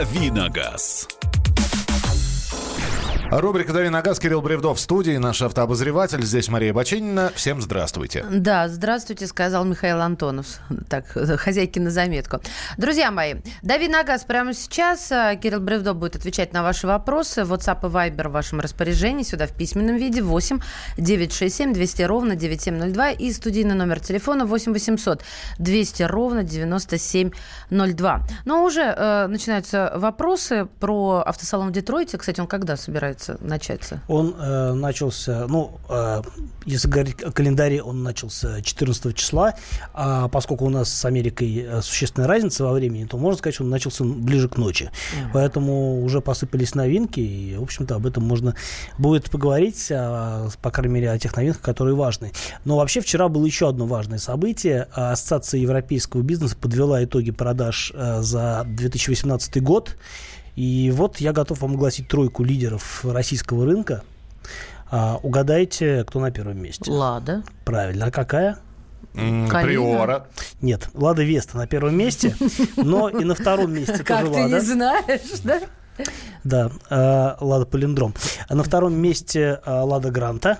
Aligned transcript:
Давиногаз. 0.00 1.19
Рубрика 3.32 3.72
«Дави 3.72 3.90
на 3.90 4.02
газ», 4.02 4.18
Кирилл 4.18 4.42
Бревдов 4.42 4.78
в 4.78 4.80
студии, 4.80 5.16
наш 5.16 5.40
автообозреватель. 5.40 6.20
Здесь 6.24 6.48
Мария 6.48 6.74
Бачинина. 6.74 7.30
Всем 7.36 7.62
здравствуйте. 7.62 8.26
Да, 8.28 8.66
здравствуйте, 8.66 9.28
сказал 9.28 9.64
Михаил 9.64 10.00
Антонов. 10.00 10.58
Так, 10.88 11.06
хозяйки 11.06 11.78
на 11.78 11.90
заметку. 11.90 12.40
Друзья 12.76 13.12
мои, 13.12 13.36
«Дави 13.62 13.86
на 13.86 14.02
газ» 14.02 14.24
прямо 14.24 14.52
сейчас. 14.52 15.12
Кирилл 15.40 15.60
Бревдов 15.60 15.96
будет 15.96 16.16
отвечать 16.16 16.52
на 16.52 16.64
ваши 16.64 16.88
вопросы. 16.88 17.42
WhatsApp 17.42 17.86
и 17.86 17.92
Viber 17.92 18.30
в 18.30 18.32
вашем 18.32 18.58
распоряжении. 18.58 19.22
Сюда 19.22 19.46
в 19.46 19.52
письменном 19.52 19.96
виде 19.96 20.22
8 20.22 20.58
967 20.96 21.72
200 21.72 22.02
ровно 22.02 22.34
9702. 22.34 23.10
И 23.12 23.32
студийный 23.32 23.76
номер 23.76 24.00
телефона 24.00 24.44
8 24.44 24.72
800 24.72 25.22
200 25.60 26.02
ровно 26.02 26.42
9702. 26.42 28.22
Но 28.44 28.64
уже 28.64 28.82
э, 28.82 29.26
начинаются 29.28 29.92
вопросы 29.94 30.66
про 30.80 31.22
автосалон 31.24 31.68
в 31.68 31.72
Детройте. 31.72 32.18
Кстати, 32.18 32.40
он 32.40 32.48
когда 32.48 32.76
собирается 32.76 33.19
собирается 33.20 33.36
начаться? 33.40 34.00
Он 34.08 34.34
э, 34.38 34.72
начался, 34.72 35.46
ну, 35.48 35.78
э, 35.88 36.22
если 36.64 36.88
говорить 36.88 37.22
о 37.22 37.30
календаре, 37.30 37.82
он 37.82 38.02
начался 38.02 38.60
14 38.62 39.14
числа, 39.16 39.54
а 39.92 40.28
поскольку 40.28 40.64
у 40.66 40.70
нас 40.70 40.92
с 40.92 41.04
Америкой 41.04 41.66
э, 41.66 41.82
существенная 41.82 42.28
разница 42.28 42.64
во 42.64 42.72
времени, 42.72 43.04
то 43.04 43.16
можно 43.18 43.38
сказать, 43.38 43.54
что 43.54 43.64
он 43.64 43.70
начался 43.70 44.04
ближе 44.04 44.48
к 44.48 44.56
ночи. 44.56 44.90
Mm. 45.14 45.30
Поэтому 45.32 46.02
уже 46.02 46.20
посыпались 46.20 46.74
новинки, 46.74 47.20
и, 47.20 47.56
в 47.56 47.62
общем-то, 47.62 47.96
об 47.96 48.06
этом 48.06 48.24
можно 48.24 48.54
будет 48.98 49.30
поговорить, 49.30 49.88
а, 49.90 50.48
по 50.62 50.70
крайней 50.70 50.94
мере, 50.94 51.10
о 51.10 51.18
тех 51.18 51.36
новинках, 51.36 51.62
которые 51.62 51.94
важны. 51.94 52.32
Но 52.64 52.76
вообще 52.76 53.00
вчера 53.00 53.28
было 53.28 53.44
еще 53.44 53.68
одно 53.68 53.86
важное 53.86 54.18
событие. 54.18 54.88
Ассоциация 54.92 55.60
европейского 55.60 56.22
бизнеса 56.22 56.56
подвела 56.56 57.02
итоги 57.04 57.30
продаж 57.30 57.92
э, 57.94 58.22
за 58.22 58.64
2018 58.66 59.62
год. 59.62 59.96
И 60.60 60.90
вот 60.90 61.22
я 61.22 61.32
готов 61.32 61.62
вам 61.62 61.72
огласить 61.72 62.06
тройку 62.06 62.44
лидеров 62.44 63.02
российского 63.02 63.64
рынка. 63.64 64.02
А, 64.90 65.18
угадайте, 65.22 66.04
кто 66.04 66.20
на 66.20 66.30
первом 66.30 66.62
месте? 66.62 66.90
Лада. 66.90 67.44
Правильно. 67.64 68.04
А 68.04 68.10
какая? 68.10 68.58
Приора. 69.14 70.26
Нет, 70.60 70.90
Лада 70.92 71.22
Веста 71.22 71.56
на 71.56 71.66
первом 71.66 71.96
месте, 71.96 72.36
но 72.76 73.08
и 73.08 73.24
на 73.24 73.34
втором 73.34 73.72
месте 73.72 73.92
тоже 73.92 74.04
Как 74.04 74.32
ты 74.34 74.42
не 74.42 74.60
знаешь, 74.60 75.40
да? 75.44 75.60
Да, 76.44 76.70
э, 76.90 77.42
Лада 77.42 77.64
Полиндром. 77.64 78.14
А 78.46 78.54
на 78.54 78.62
втором 78.62 78.92
месте 78.92 79.62
э, 79.64 79.80
Лада 79.80 80.10
Гранта. 80.10 80.58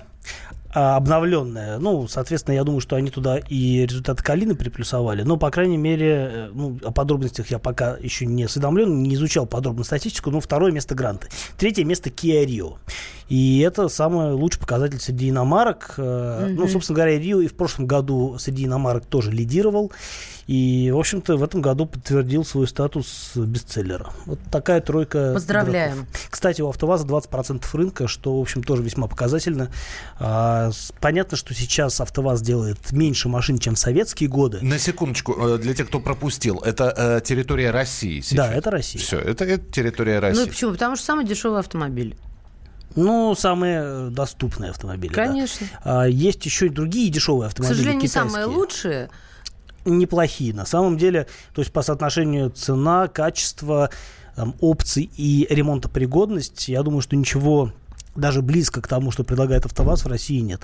А, 0.73 0.97
обновленная. 0.97 1.79
Ну, 1.79 2.07
соответственно, 2.07 2.55
я 2.55 2.63
думаю, 2.63 2.81
что 2.81 2.95
они 2.97 3.11
туда 3.11 3.39
и 3.39 3.87
результаты 3.87 4.23
Калины 4.23 4.55
приплюсовали. 4.55 5.23
Но, 5.23 5.37
по 5.37 5.51
крайней 5.51 5.77
мере, 5.77 6.31
э, 6.33 6.51
ну, 6.53 6.79
о 6.85 6.93
подробностях 6.93 7.51
я 7.51 7.59
пока 7.59 7.97
еще 8.01 8.25
не 8.25 8.45
осведомлен, 8.45 9.03
не 9.03 9.15
изучал 9.15 9.47
подробно 9.47 9.83
статистику. 9.83 10.31
Но 10.31 10.41
второе 10.41 10.71
место 10.71 10.95
Гранты. 10.95 11.29
Третье 11.59 11.85
место 11.85 12.11
Kia 12.11 12.45
Rio. 12.45 12.77
И 13.29 13.61
это 13.61 13.89
самый 13.89 14.33
лучший 14.33 14.61
показатель 14.61 15.01
среди 15.01 15.31
иномарок. 15.31 15.95
Mm-hmm. 15.97 16.55
Ну, 16.55 16.69
собственно 16.69 16.97
говоря, 16.97 17.19
Рио 17.19 17.41
и 17.41 17.47
в 17.47 17.55
прошлом 17.55 17.87
году 17.87 18.37
среди 18.39 18.65
иномарок 18.65 19.07
тоже 19.07 19.31
лидировал. 19.31 19.93
И, 20.51 20.91
в 20.91 20.99
общем-то, 20.99 21.37
в 21.37 21.45
этом 21.45 21.63
году 21.63 21.87
подтвердил 21.87 22.45
свой 22.45 22.67
статус 22.67 23.31
бестселлера. 23.37 24.11
Вот 24.27 24.41
такая 24.51 24.81
тройка. 24.81 25.33
Поздравляем. 25.33 25.93
Игроков. 25.93 26.29
Кстати, 26.29 26.61
у 26.61 26.69
АвтоВАЗа 26.69 27.07
20% 27.07 27.65
рынка, 27.75 28.09
что, 28.09 28.37
в 28.37 28.41
общем, 28.41 28.65
тоже 28.65 28.83
весьма 28.83 29.07
показательно. 29.07 29.71
А, 30.19 30.73
понятно, 30.99 31.37
что 31.37 31.55
сейчас 31.55 32.01
АвтоВАЗ 32.01 32.43
делает 32.43 32.91
меньше 32.91 33.29
машин, 33.29 33.61
чем 33.61 33.77
в 33.77 33.79
советские 33.79 34.29
годы. 34.29 34.59
На 34.61 34.81
секундочку, 34.81 35.37
э, 35.41 35.59
для 35.59 35.73
тех, 35.73 35.87
кто 35.87 36.01
пропустил, 36.01 36.59
это 36.59 36.93
э, 36.97 37.21
территория 37.25 37.71
России 37.71 38.21
сейчас? 38.21 38.49
Да, 38.49 38.53
это 38.53 38.73
Россия. 38.73 39.01
Все, 39.01 39.21
это, 39.21 39.45
это 39.45 39.71
территория 39.71 40.19
России. 40.19 40.41
Ну 40.41 40.49
почему? 40.49 40.73
Потому 40.73 40.97
что 40.97 41.05
самый 41.05 41.27
дешевый 41.27 41.61
автомобиль. 41.61 42.17
Ну, 42.97 43.37
самые 43.37 44.11
доступные 44.11 44.73
автомобили. 44.73 45.13
Конечно. 45.13 45.69
Да. 45.85 46.03
А, 46.03 46.09
есть 46.09 46.45
еще 46.45 46.67
и 46.67 46.71
другие 46.71 47.09
дешевые 47.09 47.47
автомобили. 47.47 47.73
К 47.73 47.77
сожалению, 47.77 48.09
китайские. 48.09 48.25
не 48.25 48.31
самые 48.31 48.47
лучшие 48.47 49.11
неплохие. 49.99 50.55
На 50.55 50.67
самом 50.67 50.97
деле, 50.97 51.27
то 51.55 51.61
есть 51.61 51.73
по 51.73 51.83
соотношению 51.83 52.51
цена, 52.51 53.09
качество, 53.09 53.91
там, 54.37 54.55
опций 54.61 55.11
и 55.17 55.47
ремонтопригодность, 55.51 56.69
я 56.69 56.83
думаю, 56.83 57.03
что 57.03 57.17
ничего 57.17 57.73
даже 58.17 58.43
близко 58.43 58.81
к 58.81 58.89
тому, 58.89 59.11
что 59.11 59.25
предлагает 59.25 59.67
АвтоВАЗ, 59.67 60.05
в 60.05 60.09
России 60.09 60.41
нет. 60.41 60.63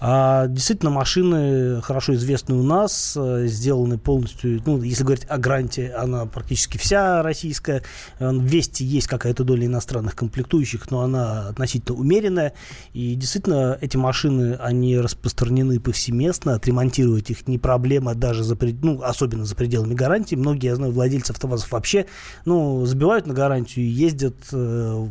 А, 0.00 0.46
действительно, 0.46 0.90
машины 0.90 1.80
хорошо 1.82 2.14
известны 2.14 2.54
у 2.54 2.62
нас, 2.62 3.16
э, 3.16 3.46
сделаны 3.46 3.98
полностью, 3.98 4.62
ну, 4.64 4.82
если 4.82 5.04
говорить 5.04 5.26
о 5.28 5.38
гранте, 5.38 5.92
она 5.92 6.26
практически 6.26 6.78
вся 6.78 7.22
российская. 7.22 7.82
Э, 8.18 8.30
в 8.30 8.42
Вести 8.42 8.84
есть 8.84 9.08
какая-то 9.08 9.44
доля 9.44 9.66
иностранных 9.66 10.14
комплектующих, 10.14 10.90
но 10.90 11.00
она 11.02 11.48
относительно 11.48 11.98
умеренная. 11.98 12.52
И 12.92 13.14
действительно, 13.14 13.76
эти 13.80 13.96
машины, 13.96 14.56
они 14.60 14.98
распространены 14.98 15.80
повсеместно, 15.80 16.54
отремонтировать 16.54 17.30
их 17.30 17.46
не 17.46 17.58
проблема 17.58 18.14
даже 18.14 18.42
за, 18.42 18.56
ну, 18.82 19.02
особенно 19.02 19.44
за 19.44 19.54
пределами 19.54 19.94
гарантии. 19.94 20.34
Многие, 20.34 20.66
я 20.68 20.76
знаю, 20.76 20.92
владельцы 20.92 21.32
АвтоВАЗов 21.32 21.72
вообще, 21.72 22.06
ну, 22.44 22.84
забивают 22.86 23.26
на 23.26 23.34
гарантию 23.34 23.84
и 23.84 23.88
ездят 23.88 24.36
э, 24.52 25.08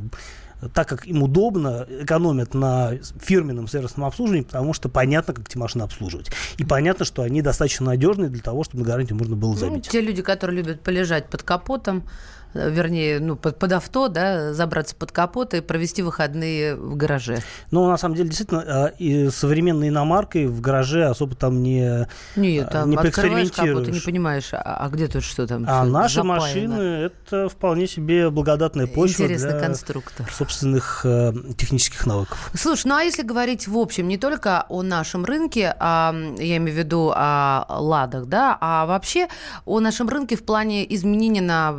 так 0.74 0.88
как 0.88 1.06
им 1.06 1.24
удобно, 1.24 1.86
экономят 1.90 2.54
на 2.54 2.94
фирменном 3.20 3.68
сервисном 3.68 4.06
обслуживании, 4.06 4.44
потому 4.44 4.74
что 4.74 4.90
понятно, 4.90 5.34
как 5.34 5.48
эти 5.48 5.58
машины 5.58 5.84
обслуживать. 5.84 6.32
И 6.58 6.64
понятно, 6.64 7.06
что 7.06 7.22
они 7.22 7.42
достаточно 7.42 7.88
надежные 7.88 8.30
для 8.30 8.42
того, 8.42 8.64
чтобы 8.64 8.84
на 8.84 8.90
гарантию 8.90 9.18
можно 9.18 9.36
было 9.36 9.52
ну, 9.52 9.58
забить. 9.58 9.86
Ну, 9.86 9.92
те 9.92 10.02
люди, 10.02 10.22
которые 10.22 10.58
любят 10.58 10.82
полежать 10.82 11.30
под 11.30 11.44
капотом, 11.44 12.08
вернее, 12.56 13.20
ну, 13.20 13.36
под, 13.36 13.60
под 13.60 13.72
авто, 13.74 14.08
да, 14.08 14.54
забраться 14.54 14.96
под 14.96 15.12
капот 15.12 15.54
и 15.54 15.62
провести 15.62 16.02
выходные 16.02 16.76
в 16.76 16.96
гараже. 16.96 17.40
Ну, 17.72 17.88
на 17.88 17.98
самом 17.98 18.16
деле, 18.16 18.30
действительно, 18.30 18.64
а, 18.66 18.86
и 18.88 19.30
современной 19.30 19.90
иномаркой 19.90 20.48
в 20.48 20.62
гараже 20.62 21.06
особо 21.06 21.36
там 21.36 21.62
не 21.62 22.08
Нет, 22.36 22.70
там 22.70 22.90
не 22.90 22.98
открываешь 22.98 23.52
капот, 23.52 23.86
ты 23.86 23.92
не 23.92 24.00
понимаешь, 24.00 24.50
а, 24.54 24.86
а 24.86 24.90
где 24.90 25.08
тут 25.08 25.24
что 25.24 25.46
там? 25.46 25.66
А 25.68 25.84
наши 25.86 26.16
запаяно. 26.16 26.40
машины– 26.40 26.82
это 27.30 27.50
вполне 27.50 27.88
себе 27.88 28.30
благодатная 28.30 28.88
почва 28.88 29.24
Интересный 29.24 29.52
для 29.52 29.60
конструктор. 29.60 30.32
собственных 30.32 31.02
э, 31.04 31.34
технических 31.58 32.06
навыков. 32.06 32.52
Слушай, 32.54 32.88
ну 32.88 32.96
а 32.96 33.04
если 33.04 33.24
говорить 33.24 33.68
в 33.68 33.78
общем 33.78 34.08
не 34.08 34.18
только 34.18 34.66
о 34.70 34.82
нашем 34.82 35.26
рынке, 35.26 35.76
а, 35.80 36.16
я 36.38 36.58
имею 36.58 36.76
в 36.76 36.78
виду 36.78 37.12
о 37.14 37.66
ладах, 37.70 38.28
да, 38.28 38.58
а 38.62 38.86
вообще 38.86 39.28
о 39.66 39.80
нашем 39.80 40.08
рынке 40.10 40.36
в 40.36 40.44
плане 40.44 40.94
изменения 40.94 41.42
на 41.42 41.76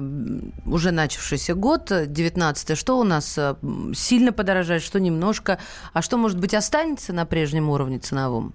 уже 0.66 0.91
начавшийся 0.91 1.54
год, 1.54 1.93
19 2.06 2.77
что 2.77 2.99
у 2.99 3.04
нас 3.04 3.37
э, 3.38 3.54
сильно 3.94 4.32
подорожает, 4.32 4.82
что 4.82 5.00
немножко, 5.00 5.59
а 5.93 6.03
что, 6.03 6.16
может 6.16 6.38
быть, 6.38 6.54
останется 6.54 7.12
на 7.12 7.27
прежнем 7.27 7.71
уровне 7.71 7.99
ценовом? 7.99 8.53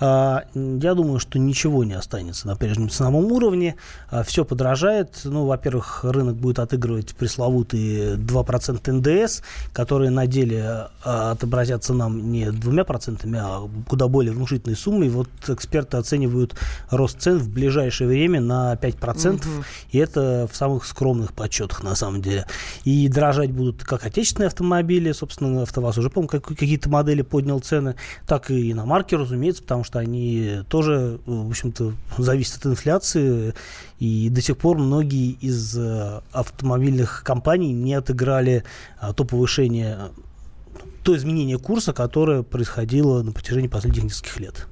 А, 0.00 0.44
я 0.54 0.94
думаю, 0.94 1.18
что 1.18 1.38
ничего 1.38 1.84
не 1.84 1.94
останется 1.94 2.46
на 2.46 2.56
прежнем 2.56 2.88
ценовом 2.88 3.32
уровне. 3.32 3.76
А, 4.10 4.22
Все 4.22 4.44
подорожает. 4.44 5.20
Ну, 5.24 5.46
во-первых, 5.46 6.04
рынок 6.04 6.36
будет 6.36 6.60
отыгрывать 6.60 7.14
пресловутые 7.16 8.16
2% 8.16 8.92
НДС, 8.92 9.42
которые 9.72 10.10
на 10.10 10.26
деле 10.26 10.88
а, 11.04 11.32
отобразятся 11.32 11.94
нам 11.94 12.30
не 12.30 12.50
двумя 12.50 12.84
процентами, 12.84 13.40
а 13.42 13.68
куда 13.88 14.08
более 14.08 14.32
внушительной 14.32 14.76
суммой. 14.76 15.08
Вот 15.08 15.28
эксперты 15.48 15.96
оценивают 15.96 16.54
рост 16.90 17.20
цен 17.20 17.38
в 17.38 17.48
ближайшее 17.48 18.08
время 18.08 18.40
на 18.40 18.74
5%, 18.74 19.34
угу. 19.34 19.64
и 19.90 19.98
это 19.98 20.48
в 20.50 20.56
самых 20.56 20.86
скромных 20.86 21.32
подсчетах 21.32 21.47
на 21.82 21.94
самом 21.94 22.22
деле. 22.22 22.46
И 22.84 23.08
дорожать 23.08 23.50
будут 23.50 23.84
как 23.84 24.04
отечественные 24.04 24.48
автомобили, 24.48 25.12
собственно, 25.12 25.62
АвтоВАЗ 25.62 25.98
уже, 25.98 26.10
по-моему, 26.10 26.40
какие-то 26.40 26.88
модели 26.88 27.22
поднял 27.22 27.60
цены, 27.60 27.96
так 28.26 28.50
и 28.50 28.72
иномарки, 28.72 29.14
разумеется, 29.14 29.62
потому 29.62 29.84
что 29.84 29.98
они 29.98 30.60
тоже, 30.68 31.18
в 31.26 31.50
общем-то, 31.50 31.92
зависят 32.18 32.58
от 32.58 32.66
инфляции, 32.66 33.54
и 33.98 34.28
до 34.30 34.40
сих 34.40 34.56
пор 34.56 34.78
многие 34.78 35.32
из 35.32 35.76
э, 35.76 36.20
автомобильных 36.32 37.22
компаний 37.24 37.72
не 37.72 37.94
отыграли 37.94 38.64
а, 39.00 39.12
то 39.12 39.24
повышение 39.24 40.10
то 41.02 41.16
изменение 41.16 41.58
курса, 41.58 41.92
которое 41.92 42.42
происходило 42.42 43.22
на 43.22 43.32
протяжении 43.32 43.68
последних 43.68 44.04
нескольких 44.04 44.40
лет. 44.40 44.66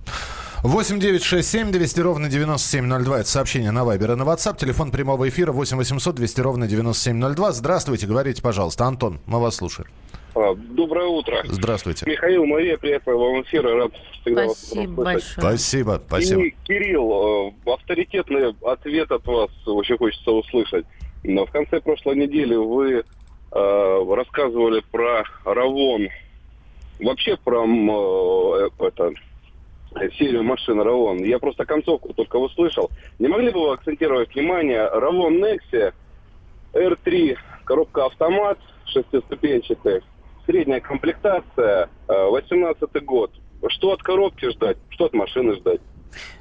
8 0.66 0.98
9 0.98 1.22
6 1.22 1.48
7 1.48 1.70
200 1.70 2.00
ровно 2.00 2.28
9702. 2.28 3.20
Это 3.20 3.28
сообщение 3.28 3.70
на 3.70 3.84
Вайбер 3.84 4.12
и 4.12 4.14
на 4.16 4.24
WhatsApp. 4.24 4.58
Телефон 4.58 4.90
прямого 4.90 5.28
эфира 5.28 5.52
8 5.52 5.76
800 5.76 6.16
200 6.16 6.40
ровно 6.40 6.66
9702. 6.66 7.52
Здравствуйте, 7.52 8.08
говорите, 8.08 8.42
пожалуйста. 8.42 8.84
Антон, 8.84 9.20
мы 9.26 9.40
вас 9.40 9.54
слушаем. 9.54 9.88
А, 10.34 10.56
доброе 10.56 11.06
утро. 11.06 11.40
Здравствуйте. 11.44 12.04
Михаил, 12.10 12.46
Мария, 12.46 12.76
приятного 12.78 13.30
вам 13.30 13.42
эфира. 13.42 13.76
Рад 13.76 13.92
всегда 14.22 14.48
спасибо 14.48 14.90
вас 14.90 15.04
большое. 15.04 15.22
Спасибо, 15.38 16.02
спасибо. 16.04 16.42
И, 16.42 16.54
Кирилл, 16.64 17.52
э, 17.66 17.70
авторитетный 17.70 18.52
ответ 18.64 19.12
от 19.12 19.24
вас 19.24 19.50
очень 19.66 19.96
хочется 19.96 20.32
услышать. 20.32 20.84
Но 21.22 21.46
в 21.46 21.52
конце 21.52 21.80
прошлой 21.80 22.16
недели 22.16 22.56
вы 22.56 23.04
э, 23.52 24.14
рассказывали 24.16 24.82
про 24.90 25.22
Равон. 25.44 26.08
Вообще 26.98 27.36
про 27.36 27.64
э, 27.64 28.68
это, 28.80 29.12
серию 30.18 30.42
машин 30.42 30.80
Равон. 30.80 31.22
Я 31.24 31.38
просто 31.38 31.64
концовку 31.64 32.12
только 32.12 32.36
услышал. 32.36 32.90
Не 33.18 33.28
могли 33.28 33.50
бы 33.50 33.60
вы 33.60 33.72
акцентировать 33.74 34.34
внимание? 34.34 34.86
Равон 34.88 35.42
Nexia– 35.42 35.92
R3, 36.74 37.36
коробка 37.64 38.06
автомат, 38.06 38.58
шестиступенчатый, 38.84 40.02
средняя 40.44 40.80
комплектация, 40.80 41.88
18 42.08 43.04
год. 43.04 43.32
Что 43.68 43.92
от 43.92 44.02
коробки 44.02 44.50
ждать, 44.50 44.76
что 44.90 45.06
от 45.06 45.14
машины 45.14 45.54
ждать? 45.56 45.80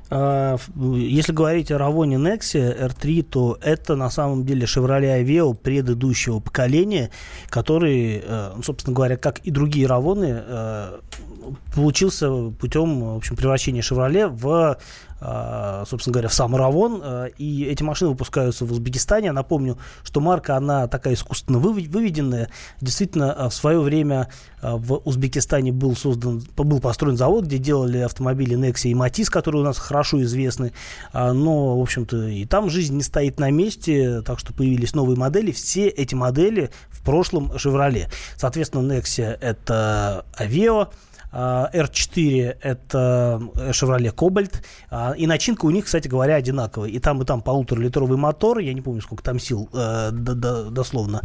А, 0.09 0.57
если 0.75 1.31
говорить 1.31 1.71
о 1.71 1.77
Равоне 1.77 2.17
Nexia 2.17 2.89
R3, 2.89 3.23
то 3.23 3.57
это 3.61 3.95
на 3.95 4.09
самом 4.09 4.45
деле 4.45 4.65
Chevrolet 4.65 5.23
Aveo 5.23 5.55
предыдущего 5.55 6.39
поколения, 6.39 7.09
который, 7.49 8.21
э, 8.23 8.51
ну, 8.55 8.61
собственно 8.61 8.95
говоря, 8.95 9.17
как 9.17 9.39
и 9.39 9.51
другие 9.51 9.87
Равоны, 9.87 10.43
э, 10.45 10.99
получился 11.73 12.51
путем 12.51 13.13
в 13.13 13.17
общем, 13.17 13.35
превращения 13.35 13.81
Chevrolet 13.81 14.27
в 14.27 14.77
собственно 15.19 16.13
говоря, 16.13 16.27
в 16.27 16.33
сам 16.33 16.55
Равон. 16.55 17.01
А, 17.03 17.25
и 17.25 17.63
эти 17.65 17.83
машины 17.83 18.11
выпускаются 18.11 18.65
в 18.65 18.71
Узбекистане. 18.71 19.31
Напомню, 19.31 19.77
что 20.03 20.19
марка, 20.19 20.57
она 20.57 20.87
такая 20.87 21.13
искусственно 21.13 21.59
выведенная. 21.59 22.49
Действительно, 22.81 23.31
а, 23.31 23.49
в 23.49 23.53
свое 23.53 23.79
время 23.79 24.29
в 24.61 24.95
Узбекистане 25.05 25.71
был 25.71 25.95
создан, 25.95 26.43
был 26.55 26.79
построен 26.79 27.17
завод, 27.17 27.45
где 27.45 27.57
делали 27.57 27.99
автомобили 27.99 28.57
Nexia 28.57 28.89
и 28.89 28.95
Матис, 28.95 29.29
которые 29.29 29.61
у 29.61 29.65
нас 29.65 29.77
хорошо 29.77 30.21
известны. 30.23 30.73
Но, 31.13 31.77
в 31.77 31.81
общем-то, 31.81 32.27
и 32.27 32.45
там 32.45 32.69
жизнь 32.69 32.95
не 32.95 33.03
стоит 33.03 33.39
на 33.39 33.51
месте, 33.51 34.21
так 34.21 34.39
что 34.39 34.53
появились 34.53 34.95
новые 34.95 35.17
модели. 35.17 35.51
Все 35.51 35.87
эти 35.87 36.15
модели 36.15 36.71
в 36.89 37.03
прошлом 37.03 37.51
Chevrolet. 37.51 38.07
Соответственно, 38.37 38.91
Nexia 38.91 39.37
это 39.39 40.25
Aveo, 40.39 40.89
R4 41.35 42.49
а, 42.49 42.57
это 42.61 43.41
Chevrolet 43.55 44.13
Cobalt. 44.13 44.63
А, 44.89 45.13
и 45.17 45.27
начинка 45.27 45.65
у 45.65 45.69
них, 45.69 45.85
кстати 45.85 46.07
говоря, 46.07 46.35
одинаковая. 46.35 46.89
И 46.89 46.99
там, 46.99 47.21
и 47.21 47.25
там 47.25 47.41
полуторалитровый 47.41 48.17
мотор. 48.17 48.59
Я 48.59 48.73
не 48.73 48.81
помню, 48.81 49.01
сколько 49.01 49.23
там 49.23 49.39
сил 49.39 49.69
э, 49.73 50.11
дословно. 50.11 51.21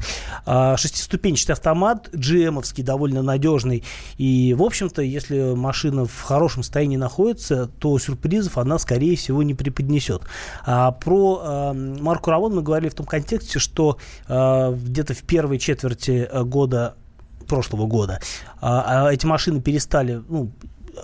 А, 0.46 0.76
шестиступенчатый 0.76 1.54
автомат. 1.54 2.08
GM-овский, 2.12 2.82
довольно 2.82 3.22
надежный. 3.22 3.84
И, 4.16 4.54
в 4.54 4.62
общем-то, 4.62 5.02
если 5.02 5.54
машина 5.54 6.06
в 6.06 6.20
хорошем 6.22 6.62
состоянии 6.62 6.96
находится, 6.96 7.66
то 7.66 7.98
сюрпризов 7.98 8.58
она, 8.58 8.78
скорее 8.78 9.16
всего, 9.16 9.42
не 9.42 9.54
преподнесет. 9.54 10.22
Про 10.64 11.72
марку 11.74 12.30
Равон 12.30 12.54
мы 12.54 12.62
говорили 12.62 12.88
в 12.88 12.94
том 12.94 13.06
контексте, 13.06 13.58
что 13.58 13.98
где-то 14.28 15.14
в 15.14 15.22
первой 15.22 15.58
четверти 15.58 16.28
года 16.44 16.96
прошлого 17.50 17.86
года. 17.86 18.20
А, 18.60 19.06
а 19.08 19.12
эти 19.12 19.26
машины 19.26 19.60
перестали, 19.60 20.22
ну, 20.28 20.50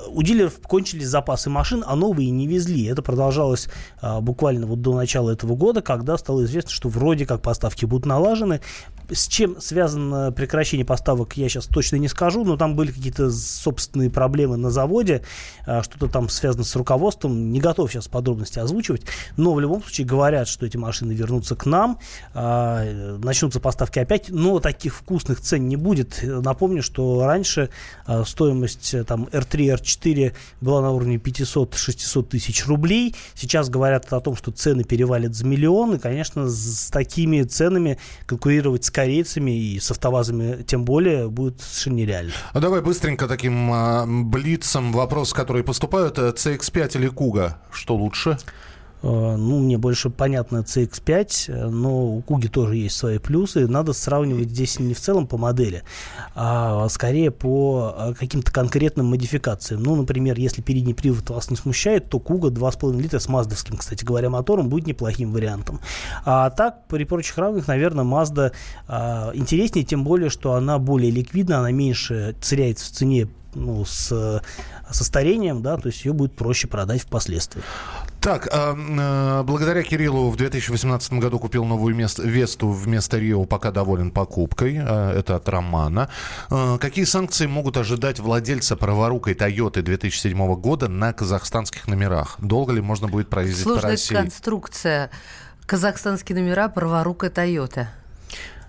у 0.09 0.23
дилеров 0.23 0.61
кончились 0.63 1.09
запасы 1.09 1.51
машин, 1.51 1.85
а 1.87 1.97
новые 1.97 2.31
не 2.31 2.47
везли. 2.47 2.87
Это 2.87 3.03
продолжалось 3.03 3.69
а, 4.01 4.21
буквально 4.21 4.67
вот 4.67 4.81
до 4.81 4.95
начала 4.95 5.31
этого 5.31 5.55
года, 5.55 5.83
когда 5.83 6.17
стало 6.19 6.45
известно, 6.45 6.71
что 6.71 6.89
вроде 6.89 7.27
как 7.27 7.43
поставки 7.43 7.85
будут 7.85 8.07
налажены. 8.07 8.61
С 9.09 9.29
чем 9.29 9.61
связано 9.61 10.33
прекращение 10.33 10.85
поставок, 10.85 11.37
я 11.37 11.49
сейчас 11.49 11.67
точно 11.67 11.97
не 11.97 12.09
скажу, 12.09 12.45
но 12.45 12.57
там 12.57 12.75
были 12.75 12.91
какие-то 12.91 13.31
собственные 13.31 14.11
проблемы 14.11 14.57
на 14.57 14.71
заводе, 14.71 15.23
а, 15.67 15.83
что-то 15.83 16.09
там 16.09 16.29
связано 16.29 16.65
с 16.65 16.75
руководством, 16.75 17.53
не 17.53 17.61
готов 17.61 17.93
сейчас 17.93 18.09
подробности 18.09 18.59
озвучивать, 18.59 19.03
но 19.37 19.55
в 19.55 19.61
любом 19.61 19.83
случае 19.83 20.07
говорят, 20.07 20.49
что 20.49 20.67
эти 20.67 20.77
машины 20.77 21.13
вернутся 21.13 21.55
к 21.55 21.67
нам, 21.67 21.99
а, 22.35 22.85
начнутся 23.19 23.61
поставки 23.61 23.99
опять, 23.99 24.29
но 24.29 24.59
таких 24.59 24.95
вкусных 24.95 25.41
цен 25.41 25.69
не 25.69 25.77
будет. 25.77 26.21
Напомню, 26.23 26.83
что 26.83 27.25
раньше 27.25 27.71
а, 28.07 28.25
стоимость 28.25 28.95
э, 28.95 29.05
там 29.05 29.25
R3, 29.25 29.76
R4 29.77 30.35
была 30.61 30.83
на 30.83 30.91
уровне 30.91 31.17
500-600 31.17 32.23
тысяч 32.25 32.67
рублей, 32.67 33.15
сейчас 33.35 33.69
говорят 33.69 34.13
о 34.13 34.21
том, 34.21 34.37
что 34.37 34.51
цены 34.51 34.85
перевалят 34.85 35.35
за 35.35 35.45
миллион, 35.45 35.95
и, 35.95 35.99
конечно, 35.99 36.49
с 36.49 36.91
такими 36.91 37.43
ценами 37.43 37.99
конкурировать 38.27 38.85
с 38.85 38.91
корейцами 38.91 39.51
и 39.51 39.81
с 39.81 39.91
автовазами 39.91 40.63
тем 40.63 40.85
более 40.85 41.29
будет 41.29 41.61
совершенно 41.61 41.95
нереально. 41.95 42.33
А 42.53 42.61
давай 42.61 42.81
быстренько 42.81 43.29
таким 43.29 43.71
а, 43.73 44.07
блицом 44.07 44.93
вопрос, 44.93 45.33
которые 45.33 45.65
поступают. 45.65 46.19
CX-5 46.19 46.99
или 46.99 47.09
Куга, 47.09 47.59
что 47.71 47.97
лучше? 47.97 48.39
Э, 49.07 49.37
ну, 49.37 49.61
мне 49.61 49.79
больше 49.79 50.11
понятно 50.11 50.59
CX5, 50.59 51.69
но 51.69 52.07
у 52.07 52.23
Куги 52.23 52.49
тоже 52.49 52.77
есть 52.77 52.97
свои 52.97 53.19
плюсы. 53.19 53.69
Надо 53.69 53.93
сравнивать 53.93 54.51
здесь 54.51 54.81
не 54.81 54.95
в 54.95 55.01
целом 55.01 55.27
по 55.27 55.37
модели, 55.37 55.85
а 56.35 56.89
скорее 56.89 57.31
по 57.31 57.95
э, 57.97 58.15
каким-то 58.15 58.51
конкретным 58.51 59.07
модификациям. 59.07 59.83
Ну, 59.83 59.95
например, 59.95 60.39
если 60.39 60.61
передний 60.61 60.95
привод 60.95 61.31
вас 61.31 61.51
не 61.51 61.57
смущает, 61.57 62.11
то 62.11 62.19
Куга 62.19 62.49
2,5 62.49 63.01
литра 63.01 63.21
с 63.21 63.29
маздовским, 63.29 63.77
кстати 63.77 64.05
говоря, 64.05 64.29
мотором 64.29 64.69
будет 64.69 64.87
неплохим 64.87 65.33
вариантом. 65.33 65.81
А 66.25 66.51
так, 66.51 66.89
при 66.89 67.05
прочих 67.05 67.39
равных, 67.39 67.69
наверное, 67.69 68.05
Mazda 68.05 68.53
а, 68.89 69.31
интереснее, 69.35 69.85
тем 69.85 70.03
более, 70.05 70.31
что 70.31 70.55
она 70.55 70.79
более 70.79 71.11
ликвидна, 71.11 71.59
она 71.59 71.71
меньше 71.71 72.35
теряется 72.41 72.87
в 72.87 72.89
цене 72.91 73.29
ну, 73.55 73.85
с, 73.85 74.43
со 74.91 75.05
старением, 75.05 75.63
да, 75.63 75.77
то 75.77 75.89
есть 75.89 76.05
ее 76.05 76.13
будет 76.13 76.35
проще 76.35 76.69
продать 76.69 77.03
впоследствии. 77.03 77.63
Так, 78.21 78.49
э, 78.51 78.75
э, 78.77 79.43
благодаря 79.45 79.83
Кириллу 79.83 80.31
в 80.31 80.37
2018 80.37 81.13
году 81.15 81.39
купил 81.39 81.65
новую 81.65 81.95
мест, 81.95 82.19
Весту 82.19 82.71
вместо 82.71 83.19
Рио, 83.19 83.45
пока 83.45 83.71
доволен 83.71 84.11
покупкой. 84.11 84.77
Э, 84.77 85.13
это 85.19 85.37
от 85.37 85.49
Романа. 85.49 86.09
Э, 86.51 86.79
какие 86.81 87.05
санкции 87.05 87.47
могут 87.47 87.77
ожидать 87.77 88.19
владельца 88.19 88.77
праворукой 88.77 89.35
Toyota 89.35 89.83
2007 89.83 90.55
года 90.57 90.89
на 90.89 91.13
казахстанских 91.13 91.87
номерах? 91.87 92.37
Долго 92.39 92.73
ли 92.73 92.81
можно 92.81 93.07
будет 93.09 93.29
проездить 93.29 93.63
Сложная 93.63 93.83
по 93.83 93.89
России? 93.91 94.15
конструкция. 94.15 95.11
Казахстанские 95.67 96.39
номера 96.39 96.69
праворукой 96.69 97.29
Toyota. 97.29 97.87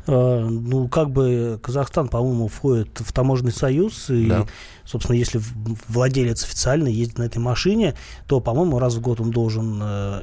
Э, 0.07 0.45
ну, 0.49 0.87
как 0.87 1.09
бы 1.09 1.59
Казахстан, 1.63 2.09
по-моему, 2.09 2.47
входит 2.47 2.99
в 2.99 3.11
таможенный 3.11 3.51
союз, 3.51 4.09
и 4.09 4.27
да 4.27 4.45
собственно, 4.87 5.17
если 5.17 5.41
владелец 5.87 6.43
официально 6.43 6.87
ездит 6.87 7.17
на 7.17 7.23
этой 7.23 7.39
машине, 7.39 7.95
то, 8.25 8.39
по-моему, 8.39 8.79
раз 8.79 8.95
в 8.95 9.01
год 9.01 9.19
он 9.19 9.31
должен, 9.31 9.79
э, 9.81 10.21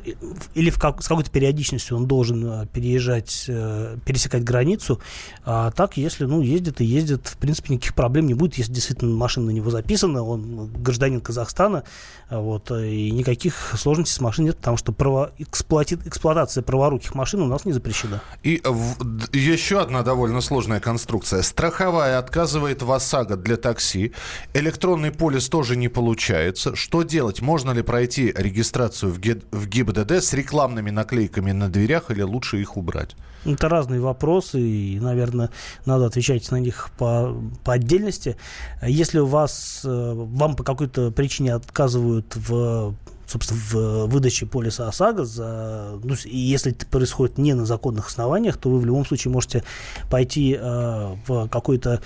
или 0.55 0.71
в 0.71 0.79
как, 0.79 1.03
с 1.03 1.09
какой-то 1.09 1.31
периодичностью 1.31 1.97
он 1.97 2.07
должен 2.07 2.47
э, 2.47 2.67
переезжать, 2.67 3.45
э, 3.49 3.97
пересекать 4.05 4.43
границу. 4.43 5.01
А 5.45 5.71
так, 5.71 5.97
если, 5.97 6.25
ну, 6.25 6.41
ездит 6.41 6.81
и 6.81 6.85
ездит, 6.85 7.27
в 7.27 7.37
принципе, 7.37 7.75
никаких 7.75 7.95
проблем 7.95 8.27
не 8.27 8.35
будет, 8.35 8.55
если 8.55 8.73
действительно 8.73 9.15
машина 9.15 9.47
на 9.47 9.51
него 9.51 9.71
записана, 9.71 10.23
он 10.23 10.73
гражданин 10.73 11.21
Казахстана, 11.21 11.85
вот, 12.31 12.71
и 12.71 13.11
никаких 13.11 13.75
сложностей 13.77 14.15
с 14.15 14.21
машиной 14.21 14.47
нет, 14.47 14.57
потому 14.57 14.77
что 14.77 14.93
право, 14.93 15.33
эксплуати, 15.39 15.99
эксплуатация 16.05 16.63
праворуких 16.63 17.15
машин 17.15 17.43
у 17.43 17.47
нас 17.47 17.67
не 17.67 17.73
запрещена. 17.73 18.23
И 18.43 18.63
в, 18.65 18.97
еще 19.35 19.81
одна 19.81 20.03
довольно 20.03 20.41
сложная 20.41 20.81
конструкция. 20.81 21.43
Страховая 21.43 22.19
отказывает 22.19 22.83
в 22.83 22.91
ОСАГО 22.91 23.37
для 23.37 23.57
такси 23.57 24.13
Электронный 24.57 25.11
полис 25.11 25.49
тоже 25.49 25.75
не 25.75 25.89
получается. 25.89 26.77
Что 26.77 27.03
делать? 27.03 27.43
Можно 27.43 27.73
ли 27.73 27.83
пройти 27.83 28.33
регистрацию 28.37 29.11
в, 29.11 29.19
ГИ, 29.19 29.43
в 29.51 29.67
ГИБДД 29.67 30.13
с 30.13 30.33
рекламными 30.33 30.91
наклейками 30.91 31.51
на 31.51 31.69
дверях 31.69 32.13
или 32.13 32.23
лучше 32.23 32.61
их 32.61 32.77
убрать? 32.77 33.17
Это 33.45 33.69
разные 33.69 34.01
вопросы, 34.01 34.61
и, 34.61 35.01
наверное, 35.01 35.51
надо 35.87 36.07
отвечать 36.07 36.49
на 36.53 36.61
них 36.61 36.91
по, 36.97 37.37
по 37.65 37.73
отдельности. 37.73 38.37
Если 38.81 39.19
у 39.19 39.27
вас, 39.27 39.81
э, 39.85 40.13
вам 40.15 40.55
по 40.55 40.63
какой-то 40.63 41.11
причине 41.11 41.55
отказывают 41.55 42.37
в 42.37 42.95
собственно, 43.27 43.61
в 43.61 44.07
выдаче 44.07 44.47
полиса 44.47 44.87
ОСАГО, 44.89 45.25
за, 45.25 45.99
ну, 46.03 46.15
если 46.25 46.73
это 46.73 46.87
происходит 46.87 47.39
не 47.39 47.55
на 47.55 47.65
законных 47.65 48.09
основаниях, 48.09 48.57
то 48.57 48.71
вы 48.71 48.79
в 48.79 48.87
любом 48.87 49.05
случае 49.05 49.33
можете 49.33 49.65
пойти 50.11 50.57
э, 50.61 51.17
в 51.27 51.49
какой-то 51.49 52.03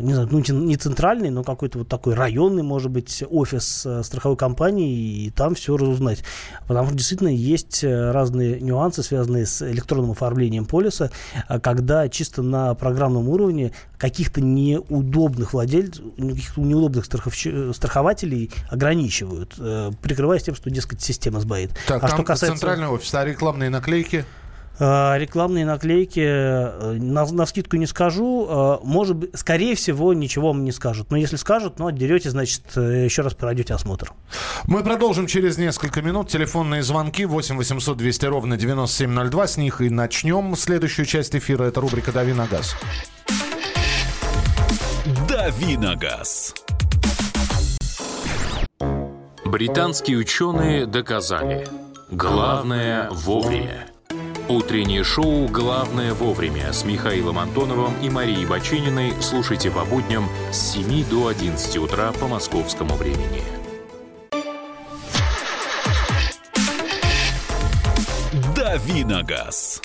не 0.00 0.14
знаю, 0.14 0.28
ну, 0.30 0.40
не 0.40 0.76
центральный, 0.76 1.30
но 1.30 1.44
какой-то 1.44 1.78
вот 1.78 1.88
такой 1.88 2.14
районный, 2.14 2.62
может 2.62 2.90
быть, 2.90 3.22
офис 3.28 3.84
э, 3.84 4.02
страховой 4.02 4.36
компании, 4.36 5.26
и 5.26 5.30
там 5.30 5.54
все 5.54 5.76
разузнать. 5.76 6.24
Потому 6.66 6.88
что 6.88 6.96
действительно 6.96 7.28
есть 7.28 7.84
э, 7.84 8.10
разные 8.10 8.60
нюансы, 8.60 9.02
связанные 9.02 9.44
с 9.44 9.60
электронным 9.62 10.12
оформлением 10.12 10.64
полиса, 10.64 11.10
а 11.46 11.60
когда 11.60 12.08
чисто 12.08 12.42
на 12.42 12.74
программном 12.74 13.28
уровне 13.28 13.72
каких-то 13.98 14.40
неудобных 14.40 15.52
владельцев, 15.52 16.04
каких-то 16.16 16.60
неудобных 16.62 17.04
страховщ... 17.04 17.46
страхователей 17.74 18.50
ограничивают, 18.70 19.56
э, 19.58 19.90
прикрываясь 20.00 20.42
тем, 20.42 20.54
что, 20.54 20.70
дескать, 20.70 21.02
система 21.02 21.40
сбоит. 21.40 21.72
Так, 21.86 22.02
а 22.02 22.08
что 22.08 22.22
касается... 22.22 22.56
центральный 22.56 22.88
офис, 22.88 23.12
а 23.14 23.24
рекламные 23.24 23.68
наклейки? 23.68 24.24
Э, 24.80 25.18
рекламные 25.18 25.66
наклейки, 25.66 26.24
э, 26.24 26.92
на, 26.94 27.26
на 27.26 27.44
скидку 27.44 27.76
не 27.76 27.86
скажу, 27.86 28.46
э, 28.48 28.78
может 28.82 29.16
быть, 29.16 29.38
скорее 29.38 29.74
всего, 29.74 30.14
ничего 30.14 30.48
вам 30.48 30.64
не 30.64 30.72
скажут. 30.72 31.10
Но 31.10 31.18
если 31.18 31.36
скажут, 31.36 31.78
ну, 31.78 31.88
отдерете, 31.88 32.30
значит, 32.30 32.62
еще 32.74 33.20
раз 33.20 33.34
пройдете 33.34 33.74
осмотр. 33.74 34.12
Мы 34.64 34.82
продолжим 34.82 35.26
через 35.26 35.58
несколько 35.58 36.00
минут. 36.00 36.28
Телефонные 36.28 36.82
звонки 36.82 37.26
8 37.26 37.58
800 37.58 37.98
200 37.98 38.24
ровно 38.26 38.56
9702. 38.56 39.46
С 39.46 39.56
них 39.58 39.82
и 39.82 39.90
начнем 39.90 40.56
следующую 40.56 41.04
часть 41.04 41.36
эфира. 41.36 41.64
Это 41.64 41.82
рубрика 41.82 42.10
«Дави 42.10 42.32
на 42.32 42.46
газ». 42.46 42.74
«Дави 45.28 45.76
на 45.76 45.94
газ». 45.94 46.54
Британские 49.44 50.16
ученые 50.16 50.86
доказали. 50.86 51.68
Главное– 52.10 53.10
вовремя. 53.10 53.89
Утреннее 54.50 55.04
шоу 55.04 55.46
«Главное 55.46 56.12
вовремя» 56.12 56.72
с 56.72 56.84
Михаилом 56.84 57.38
Антоновым 57.38 57.94
и 58.02 58.10
Марией 58.10 58.46
Бачининой 58.46 59.12
слушайте 59.20 59.70
по 59.70 59.84
будням 59.84 60.28
с 60.50 60.72
7 60.72 61.04
до 61.08 61.28
11 61.28 61.76
утра 61.76 62.10
по 62.18 62.26
московскому 62.26 62.96
времени. 62.96 63.44
Давиногаз. 68.56 69.82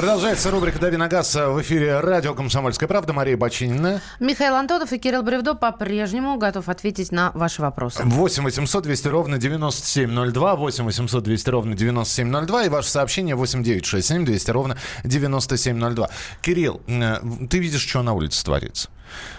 Продолжается 0.00 0.50
рубрика 0.50 0.78
«Дави 0.78 0.96
на 0.96 1.08
газ» 1.08 1.34
в 1.34 1.60
эфире 1.60 2.00
радио 2.00 2.32
«Комсомольская 2.32 2.88
правда». 2.88 3.12
Мария 3.12 3.36
Бочинина. 3.36 4.00
Михаил 4.18 4.54
Антонов 4.54 4.90
и 4.94 4.98
Кирилл 4.98 5.22
Бревдо 5.22 5.54
по-прежнему 5.54 6.38
готов 6.38 6.70
ответить 6.70 7.12
на 7.12 7.32
ваши 7.32 7.60
вопросы. 7.60 8.02
8 8.02 8.42
800 8.42 8.82
200 8.84 9.08
ровно 9.08 9.36
9702, 9.36 10.56
8 10.56 10.84
800 10.84 11.22
200 11.22 11.50
ровно 11.50 11.74
9702 11.74 12.64
и 12.64 12.68
ваше 12.70 12.88
сообщение 12.88 13.34
8 13.34 13.62
967 13.62 14.24
200 14.24 14.50
ровно 14.50 14.78
9702. 15.04 16.08
Кирилл, 16.40 16.80
э, 16.86 17.16
ты 17.50 17.58
видишь, 17.58 17.86
что 17.86 18.02
на 18.02 18.14
улице 18.14 18.42
творится? 18.42 18.88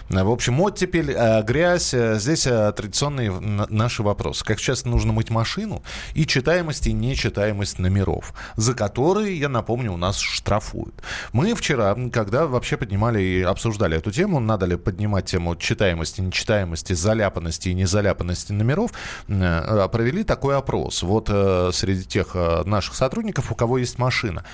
В 0.08 0.30
общем, 0.30 0.60
оттепель, 0.60 1.12
э, 1.12 1.42
грязь. 1.42 1.94
Э, 1.94 2.18
здесь 2.18 2.46
э, 2.46 2.72
традиционные 2.72 3.30
наши 3.30 4.02
вопросы. 4.02 4.44
Как 4.44 4.60
часто 4.60 4.88
нужно 4.88 5.12
мыть 5.12 5.30
машину? 5.30 5.82
И 6.14 6.26
читаемость 6.26 6.86
и 6.86 6.92
нечитаемость 6.92 7.78
номеров, 7.78 8.34
за 8.56 8.74
которые, 8.74 9.38
я 9.38 9.48
напомню, 9.48 9.92
у 9.92 9.96
нас 9.96 10.18
штрафуют. 10.18 10.94
Мы 11.32 11.54
вчера, 11.54 11.96
когда 12.12 12.46
вообще 12.46 12.76
поднимали 12.76 13.20
и 13.20 13.42
обсуждали 13.42 13.96
эту 13.96 14.10
тему, 14.10 14.40
надо 14.40 14.66
ли 14.66 14.76
поднимать 14.76 15.26
тему 15.26 15.56
читаемости, 15.56 16.20
нечитаемости, 16.20 16.92
заляпанности 16.92 17.70
и 17.70 17.74
незаляпанности 17.74 18.52
номеров, 18.52 18.92
провели 19.26 20.24
такой 20.24 20.56
опрос. 20.56 21.02
Вот 21.02 21.28
среди 21.28 22.04
тех 22.04 22.34
наших 22.64 22.94
сотрудников, 22.94 23.50
у 23.50 23.54
кого 23.54 23.78
есть 23.78 23.98
машина. 23.98 24.44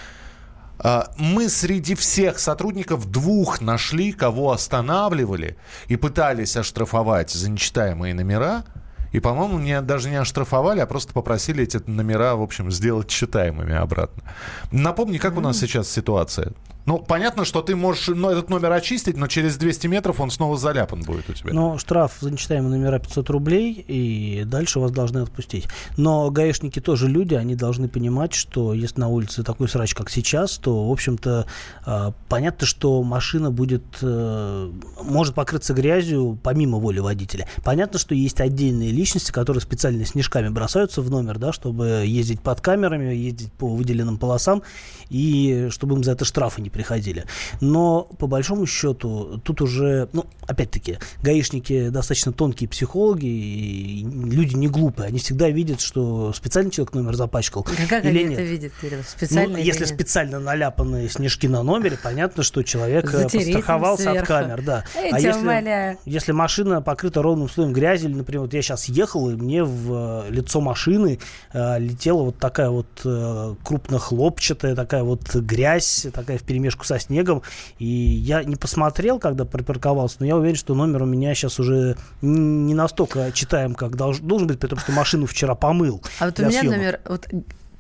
А, 0.79 1.13
мы 1.19 1.49
среди 1.49 1.95
всех 1.95 2.39
сотрудников 2.39 3.11
двух 3.11 3.61
нашли, 3.61 4.13
кого 4.13 4.53
останавливали 4.53 5.57
и 5.89 5.97
пытались 5.97 6.57
оштрафовать 6.57 7.31
за 7.31 7.51
нечитаемые 7.51 8.15
номера. 8.15 8.65
И, 9.13 9.21
по-моему, 9.21 9.59
не, 9.59 9.81
даже 9.81 10.11
не 10.11 10.17
оштрафовали, 10.17 10.81
а 10.81 10.87
просто 10.87 11.15
попросили 11.15 11.65
эти 11.65 11.79
номера, 11.87 12.37
в 12.37 12.43
общем, 12.43 12.71
сделать 12.71 13.09
читаемыми 13.09 13.75
обратно. 13.75 14.23
Напомни, 14.71 15.17
как 15.17 15.37
у 15.37 15.41
нас 15.41 15.59
сейчас 15.59 15.91
ситуация? 15.91 16.53
Ну, 16.89 16.97
понятно, 16.97 17.45
что 17.45 17.61
ты 17.61 17.77
можешь 17.77 18.09
ну, 18.09 18.31
этот 18.31 18.49
номер 18.49 18.73
очистить, 18.73 19.19
но 19.19 19.27
через 19.27 19.59
200 19.59 19.89
метров 19.89 20.21
он 20.21 20.31
снова 20.31 20.57
заляпан 20.57 21.03
будет 21.03 21.29
у 21.29 21.35
тебя. 21.35 21.53
Ну, 21.53 21.77
штраф 21.77 22.17
за 22.19 22.31
нечитаемые 22.31 22.79
номера 22.79 22.99
500 22.99 23.29
рублей, 23.29 23.85
и 23.87 24.45
дальше 24.47 24.81
вас 24.81 24.91
должны 24.91 25.19
отпустить. 25.19 25.67
Но 25.99 26.31
гаишники 26.31 26.81
тоже 26.81 27.07
люди, 27.07 27.35
они 27.35 27.57
должны 27.57 27.89
понимать, 27.89 28.33
что 28.33 28.73
если 28.73 29.01
на 29.01 29.09
улице 29.09 29.43
такой 29.43 29.69
срач, 29.69 29.95
как 29.95 30.09
сейчас, 30.09 30.57
то, 30.57 30.89
в 30.89 30.91
общем-то, 30.91 31.45
э, 31.85 32.13
понятно, 32.27 32.67
что 32.67 33.03
машина 33.03 33.51
будет, 33.51 33.85
э, 34.01 34.71
может 35.03 35.35
покрыться 35.35 35.75
грязью 35.75 36.39
помимо 36.43 36.79
воли 36.79 37.01
водителя. 37.01 37.47
Понятно, 37.65 37.99
что 37.99 38.15
есть 38.15 38.41
отдельные 38.41 38.93
личности, 38.93 39.31
которые 39.31 39.61
специально 39.61 40.07
снежками 40.07 40.49
бросаются 40.49 41.03
в 41.03 41.11
номер, 41.11 41.39
да, 41.39 41.53
чтобы 41.53 42.05
ездить 42.07 42.41
под 42.41 42.63
камерами, 42.63 43.15
ездить 43.15 43.53
по 43.53 43.69
выделенным 43.69 44.17
полосам, 44.17 44.63
и 45.11 45.69
чтобы 45.71 45.97
им 45.97 46.03
за 46.03 46.13
это 46.13 46.25
штрафы 46.25 46.63
не 46.63 46.71
приходили. 46.79 47.25
Но, 47.61 48.05
по 48.05 48.29
большому 48.29 48.65
счету, 48.65 49.41
тут 49.43 49.61
уже, 49.61 50.09
ну, 50.13 50.27
опять-таки, 50.47 50.99
гаишники 51.25 51.89
достаточно 51.89 52.33
тонкие 52.33 52.69
психологи, 52.69 53.27
и 53.27 54.07
люди 54.07 54.55
не 54.55 54.69
глупые. 54.69 55.09
Они 55.09 55.19
всегда 55.19 55.51
видят, 55.51 55.81
что 55.81 56.33
специальный 56.33 56.71
человек 56.71 56.95
номер 56.95 57.17
запачкал. 57.17 57.65
Как 57.65 58.05
или 58.05 58.21
они 58.21 58.29
нет. 58.29 58.39
это 58.39 58.43
видят, 58.43 58.73
Кирилл? 58.81 59.01
Специально 59.03 59.59
ну, 59.59 59.59
если 59.59 59.81
нет? 59.81 59.89
специально 59.89 60.39
наляпанные 60.39 61.09
снежки 61.09 61.49
на 61.49 61.65
номере, 61.65 61.99
понятно, 62.01 62.45
что 62.45 62.63
человек 62.63 63.13
э, 63.13 63.25
Затереть 63.25 63.55
подстраховался 63.55 64.13
от 64.13 64.25
камер. 64.25 64.63
Да. 64.63 64.85
Эй, 64.97 65.11
а 65.11 65.19
если, 65.19 65.99
если 66.09 66.31
машина 66.31 66.81
покрыта 66.81 67.23
ровным 67.23 67.49
слоем 67.49 67.73
грязи, 67.73 68.07
или, 68.07 68.15
например, 68.15 68.43
вот 68.43 68.55
я 68.55 68.63
сейчас 68.63 68.85
ехал, 68.85 69.31
и 69.31 69.35
мне 69.35 69.65
в 69.65 70.29
э, 70.29 70.31
лицо 70.31 70.61
машины 70.61 71.19
э, 71.53 71.81
летела 71.81 72.23
вот 72.23 72.39
такая 72.39 72.71
вот 72.71 72.87
э, 73.05 73.55
крупнохлопчатая, 73.65 74.77
такая 74.77 75.03
вот 75.03 75.35
грязь, 75.35 76.07
такая 76.13 76.39
вперемешку 76.39 76.68
вперемешку 76.69 76.85
со 76.85 76.99
снегом. 76.99 77.43
И 77.79 77.87
я 77.87 78.45
не 78.45 78.57
посмотрел, 78.57 79.19
когда 79.19 79.45
припарковался, 79.45 80.17
но 80.21 80.27
я 80.27 80.37
уверен, 80.37 80.57
что 80.57 80.75
номер 80.75 81.03
у 81.03 81.07
меня 81.07 81.35
сейчас 81.35 81.59
уже 81.59 81.97
не 82.23 82.75
настолько 82.75 83.33
читаем, 83.33 83.75
как 83.75 83.97
долж, 83.97 84.19
должен 84.19 84.49
быть, 84.49 84.61
потому 84.61 84.81
что 84.81 84.93
машину 84.93 85.27
вчера 85.27 85.55
помыл. 85.55 86.03
А 86.19 86.27
вот 86.27 86.39
у 86.39 86.43
меня 86.43 86.61
съемок. 86.61 86.77
номер 86.77 87.01
вот, 87.05 87.29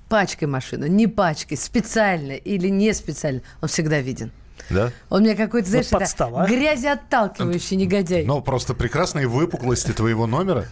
пачкой 0.08 0.48
машину, 0.48 0.86
не 0.86 1.06
пачкой, 1.06 1.56
специально 1.56 2.32
или 2.32 2.68
не 2.68 2.92
специально, 2.94 3.42
он 3.60 3.68
всегда 3.68 4.00
виден. 4.00 4.30
Да? 4.70 4.90
Он 5.08 5.22
мне 5.22 5.34
какой-то, 5.34 5.68
знаешь, 5.68 5.90
вот 5.90 6.00
подстава. 6.00 6.46
грязеотталкивающий 6.46 7.76
негодяй. 7.76 8.24
Ну, 8.24 8.40
просто 8.42 8.74
прекрасные 8.74 9.26
выпуклости 9.26 9.92
твоего 9.92 10.26
номера 10.26 10.66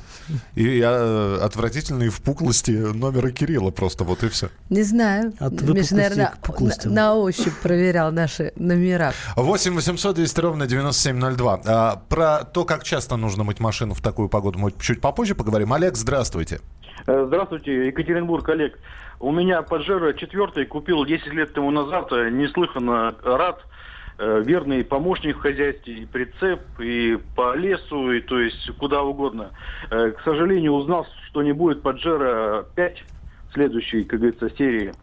и 0.54 0.80
э, 0.80 1.38
отвратительные 1.42 2.10
впуклости 2.10 2.70
номера 2.70 3.30
Кирилла 3.30 3.70
просто, 3.70 4.04
вот 4.04 4.22
и 4.22 4.28
все. 4.28 4.50
Не 4.70 4.82
знаю. 4.82 5.32
От 5.38 5.60
Миша, 5.62 5.94
наверное, 5.94 6.34
на, 6.58 6.90
на 6.90 7.14
ощупь 7.14 7.56
проверял 7.62 8.12
наши 8.12 8.52
номера. 8.56 9.12
8 9.36 9.74
800 9.74 10.16
200 10.16 10.40
ровно 10.40 10.66
9702. 10.66 11.60
А, 11.64 12.02
про 12.08 12.44
то, 12.44 12.64
как 12.64 12.84
часто 12.84 13.16
нужно 13.16 13.44
мыть 13.44 13.60
машину 13.60 13.94
в 13.94 14.00
такую 14.00 14.28
погоду, 14.28 14.58
мы 14.58 14.72
чуть 14.78 15.00
попозже 15.00 15.34
поговорим. 15.34 15.72
Олег, 15.72 15.96
здравствуйте. 15.96 16.60
Э, 17.06 17.24
здравствуйте, 17.26 17.86
Екатеринбург, 17.86 18.48
Олег. 18.48 18.78
У 19.20 19.30
меня 19.30 19.62
Паджеро 19.62 20.12
четвертый 20.12 20.66
купил 20.66 21.04
10 21.04 21.32
лет 21.32 21.52
тому 21.52 21.70
назад, 21.70 22.12
э, 22.12 22.30
неслыханно 22.30 23.14
рад– 23.22 23.64
Э, 24.18 24.42
верный 24.42 24.82
помощник 24.82 25.36
в 25.36 25.40
хозяйстве, 25.40 25.92
и 25.92 26.06
прицеп, 26.06 26.60
и 26.78 27.18
по 27.34 27.54
лесу, 27.54 28.12
и 28.12 28.20
то 28.20 28.40
есть 28.40 28.70
куда 28.78 29.02
угодно. 29.02 29.50
К 29.90 30.16
сожалению, 30.24 30.72
узнал, 30.72 31.06
что 31.26 31.42
не 31.42 31.52
будет 31.52 31.82
Паджеро 31.82 32.66
5 32.74 33.04
следующей, 33.52 34.04
как 34.04 34.20
говорится, 34.20 34.48
серии. 34.56 34.94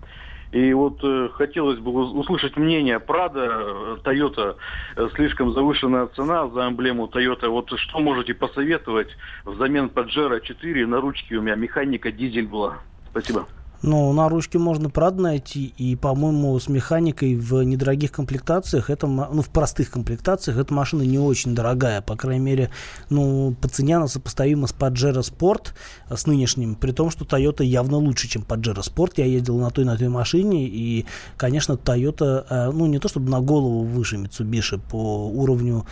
И 0.53 0.71
вот 0.73 1.03
э, 1.03 1.29
хотелось 1.33 1.79
бы 1.79 1.91
услышать 1.91 2.57
мнение 2.57 2.99
Прада, 2.99 3.97
Тойота, 4.03 4.55
э, 4.95 5.09
слишком 5.15 5.51
завышенная 5.51 6.05
цена 6.07 6.47
за 6.47 6.67
эмблему 6.67 7.07
Тойота. 7.07 7.49
Вот 7.49 7.71
что 7.75 7.99
можете 7.99 8.35
посоветовать 8.35 9.09
взамен 9.45 9.89
Паджеро 9.89 10.39
4 10.39 10.85
на 10.85 11.01
ручке 11.01 11.37
у 11.37 11.41
меня 11.41 11.55
механика 11.55 12.11
дизель 12.11 12.47
была. 12.47 12.77
Спасибо. 13.09 13.47
Ну, 13.83 14.13
на 14.13 14.29
ручке 14.29 14.57
можно, 14.57 14.89
правда, 14.89 15.23
найти. 15.23 15.73
И, 15.77 15.97
по-моему, 15.97 16.57
с 16.57 16.69
механикой 16.69 17.35
в 17.35 17.61
недорогих 17.63 18.13
комплектациях, 18.13 18.89
это, 18.89 19.07
ну, 19.07 19.41
в 19.41 19.49
простых 19.49 19.91
комплектациях, 19.91 20.57
эта 20.57 20.73
машина 20.73 21.01
не 21.01 21.19
очень 21.19 21.53
дорогая. 21.53 22.01
По 22.01 22.15
крайней 22.15 22.43
мере, 22.43 22.69
ну, 23.09 23.53
по 23.61 23.67
цене 23.67 23.97
она 23.97 24.07
сопоставима 24.07 24.67
с 24.67 24.73
Pajero 24.73 25.19
Sport, 25.19 25.73
э, 26.09 26.15
с 26.15 26.25
нынешним. 26.25 26.75
При 26.75 26.93
том, 26.93 27.09
что 27.09 27.25
Toyota 27.25 27.65
явно 27.65 27.97
лучше, 27.97 28.29
чем 28.29 28.43
Pajero 28.43 28.81
Sport. 28.81 29.15
Я 29.17 29.25
ездил 29.25 29.59
на 29.59 29.69
той 29.69 29.83
на 29.83 29.97
той 29.97 30.07
машине. 30.07 30.65
И, 30.65 31.05
конечно, 31.35 31.73
Toyota, 31.73 32.45
э, 32.49 32.71
ну, 32.71 32.85
не 32.85 32.99
то 32.99 33.09
чтобы 33.09 33.29
на 33.29 33.41
голову 33.41 33.83
выше 33.83 34.15
Mitsubishi 34.15 34.79
по 34.89 35.27
уровню 35.27 35.85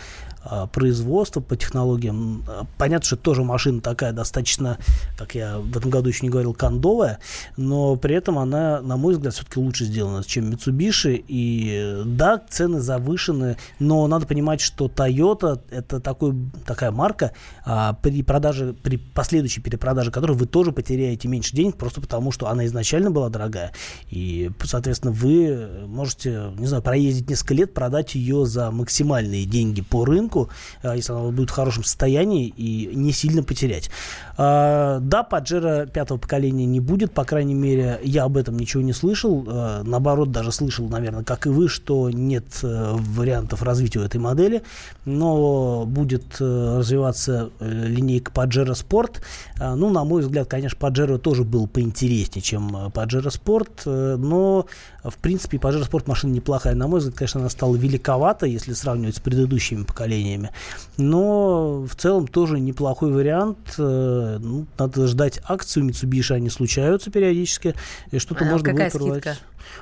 производства, 0.72 1.40
по 1.40 1.56
технологиям. 1.56 2.44
Понятно, 2.78 3.06
что 3.06 3.16
тоже 3.16 3.42
машина 3.44 3.80
такая 3.80 4.12
достаточно, 4.12 4.78
как 5.16 5.34
я 5.34 5.58
в 5.58 5.76
этом 5.76 5.90
году 5.90 6.08
еще 6.08 6.20
не 6.22 6.30
говорил, 6.30 6.54
кондовая, 6.54 7.18
но 7.56 7.96
при 7.96 8.14
этом 8.14 8.38
она, 8.38 8.80
на 8.80 8.96
мой 8.96 9.14
взгляд, 9.14 9.34
все-таки 9.34 9.58
лучше 9.58 9.84
сделана, 9.84 10.22
чем 10.24 10.50
Mitsubishi. 10.50 11.24
И 11.28 12.02
да, 12.04 12.40
цены 12.48 12.80
завышены, 12.80 13.56
но 13.78 14.06
надо 14.06 14.26
понимать, 14.26 14.60
что 14.60 14.86
Toyota 14.86 15.60
это 15.70 16.00
такой, 16.00 16.34
такая 16.66 16.90
марка, 16.90 17.32
а, 17.64 17.94
при 17.94 18.22
продаже, 18.22 18.74
при 18.74 18.96
последующей 18.96 19.60
перепродаже 19.60 20.10
которой 20.10 20.36
вы 20.36 20.46
тоже 20.46 20.72
потеряете 20.72 21.28
меньше 21.28 21.56
денег, 21.56 21.76
просто 21.76 22.00
потому 22.00 22.32
что 22.32 22.48
она 22.48 22.66
изначально 22.66 23.10
была 23.10 23.28
дорогая. 23.28 23.72
И, 24.10 24.50
соответственно, 24.62 25.12
вы 25.12 25.86
можете, 25.86 26.52
не 26.56 26.66
знаю, 26.66 26.82
проездить 26.82 27.28
несколько 27.28 27.54
лет, 27.54 27.74
продать 27.74 28.14
ее 28.14 28.46
за 28.46 28.70
максимальные 28.70 29.44
деньги 29.44 29.80
по 29.80 30.04
рынку, 30.04 30.31
рынку, 30.32 30.50
а, 30.82 30.96
если 30.96 31.12
она 31.12 31.30
будет 31.30 31.50
в 31.50 31.52
хорошем 31.52 31.84
состоянии, 31.84 32.48
и 32.48 32.90
не 32.94 33.12
сильно 33.12 33.42
потерять. 33.42 33.90
А, 34.36 34.98
да, 35.00 35.22
Паджеро 35.22 35.86
пятого 35.86 36.18
поколения 36.18 36.66
не 36.66 36.80
будет, 36.80 37.12
по 37.12 37.24
крайней 37.24 37.54
мере, 37.54 38.00
я 38.02 38.24
об 38.24 38.36
этом 38.36 38.58
ничего 38.58 38.82
не 38.82 38.92
слышал. 38.92 39.44
А, 39.46 39.82
наоборот, 39.84 40.32
даже 40.32 40.52
слышал, 40.52 40.88
наверное, 40.88 41.24
как 41.24 41.46
и 41.46 41.50
вы, 41.50 41.68
что 41.68 42.10
нет 42.10 42.44
э, 42.62 42.94
вариантов 42.94 43.62
развития 43.62 44.04
этой 44.04 44.18
модели, 44.18 44.62
но 45.04 45.84
будет 45.86 46.40
э, 46.40 46.78
развиваться 46.78 47.50
э, 47.60 47.68
линейка 47.68 48.32
Паджеро 48.32 48.72
Sport. 48.72 49.20
Ну, 49.58 49.90
на 49.90 50.04
мой 50.04 50.22
взгляд, 50.22 50.48
конечно, 50.48 50.78
Паджеро 50.78 51.18
тоже 51.18 51.44
был 51.44 51.66
поинтереснее, 51.66 52.42
чем 52.42 52.90
Паджеро 52.92 53.28
Sport, 53.28 54.16
но, 54.16 54.66
в 55.10 55.16
принципе, 55.16 55.58
Паджеро 55.58 55.84
Sport 55.84 56.04
машина 56.06 56.32
неплохая. 56.32 56.74
На 56.74 56.86
мой 56.86 57.00
взгляд, 57.00 57.16
конечно, 57.18 57.40
она 57.40 57.48
стала 57.50 57.74
великовата, 57.76 58.46
если 58.46 58.72
сравнивать 58.72 59.16
с 59.16 59.20
предыдущими 59.20 59.82
поколениями. 59.84 60.50
Но 60.96 61.82
в 61.82 61.94
целом 61.96 62.28
тоже 62.28 62.60
неплохой 62.60 63.10
вариант. 63.12 63.58
Э, 63.78 64.38
ну, 64.40 64.66
надо 64.78 65.06
ждать 65.06 65.40
акцию 65.44 65.86
Mitsubishi, 65.86 66.34
они 66.34 66.50
случаются 66.50 67.10
периодически, 67.10 67.74
и 68.10 68.18
что-то 68.18 68.44
А 68.44 68.48
можно 68.48 68.70
какая 68.70 68.90
будет 68.90 69.00
порвать. 69.00 69.22
скидка? 69.24 69.38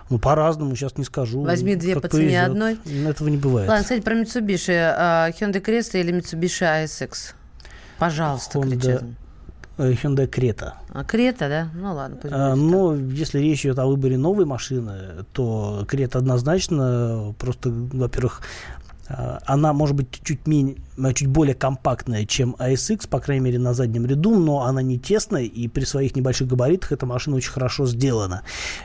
Ну, 0.08 0.18
по-разному, 0.18 0.74
сейчас 0.76 0.96
не 0.96 1.04
скажу. 1.04 1.42
Возьми 1.42 1.74
две 1.74 1.94
Как 1.94 2.02
по 2.04 2.08
цене 2.08 2.24
повезет. 2.28 2.46
одной. 2.50 2.78
Этого 3.10 3.28
не 3.28 3.36
бывает. 3.36 3.68
Ладно, 3.68 3.82
кстати, 3.82 4.00
про 4.02 4.14
Mitsubishi. 4.14 4.72
А, 4.96 5.30
Hyundai 5.30 5.62
Cresta 5.64 5.98
или 6.00 6.12
Mitsubishi 6.16 6.62
ASX? 6.84 7.34
Пожалуйста, 7.98 8.58
Honda 8.58 8.76
кричат. 8.76 9.02
Э, 9.80 9.92
Hyundai 9.92 10.28
Creta. 10.28 10.74
А 10.92 11.04
Крета, 11.04 11.48
да? 11.48 11.68
Ну 11.74 11.94
ладно, 11.94 12.18
пусть 12.20 12.34
А, 12.34 12.54
будет 12.54 12.70
Но 12.70 12.94
если 12.94 13.38
речь 13.38 13.64
идет 13.64 13.78
о 13.78 13.86
выборе 13.86 14.18
новой 14.18 14.44
машины, 14.44 15.24
то 15.32 15.86
Крета 15.88 16.18
однозначно 16.18 17.34
просто, 17.38 17.70
во-первых, 17.70 18.42
а, 19.08 19.40
она 19.46 19.72
может 19.72 19.96
быть 19.96 20.20
чуть, 20.22 20.46
менее, 20.46 20.76
чуть 21.14 21.28
более 21.28 21.54
компактная, 21.54 22.24
чем 22.24 22.56
ASX, 22.58 23.08
по 23.08 23.20
крайней 23.20 23.44
мере, 23.44 23.58
на 23.58 23.74
заднем 23.74 24.06
ряду, 24.06 24.38
но 24.38 24.62
она 24.62 24.82
не 24.82 24.98
тесная, 24.98 25.44
и 25.44 25.68
при 25.68 25.84
своих 25.84 26.16
небольших 26.16 26.48
габаритах 26.48 26.92
эта 26.92 27.06
машина 27.06 27.36
очень 27.36 27.50
хорошо 27.50 27.86
сделана. 27.86 28.42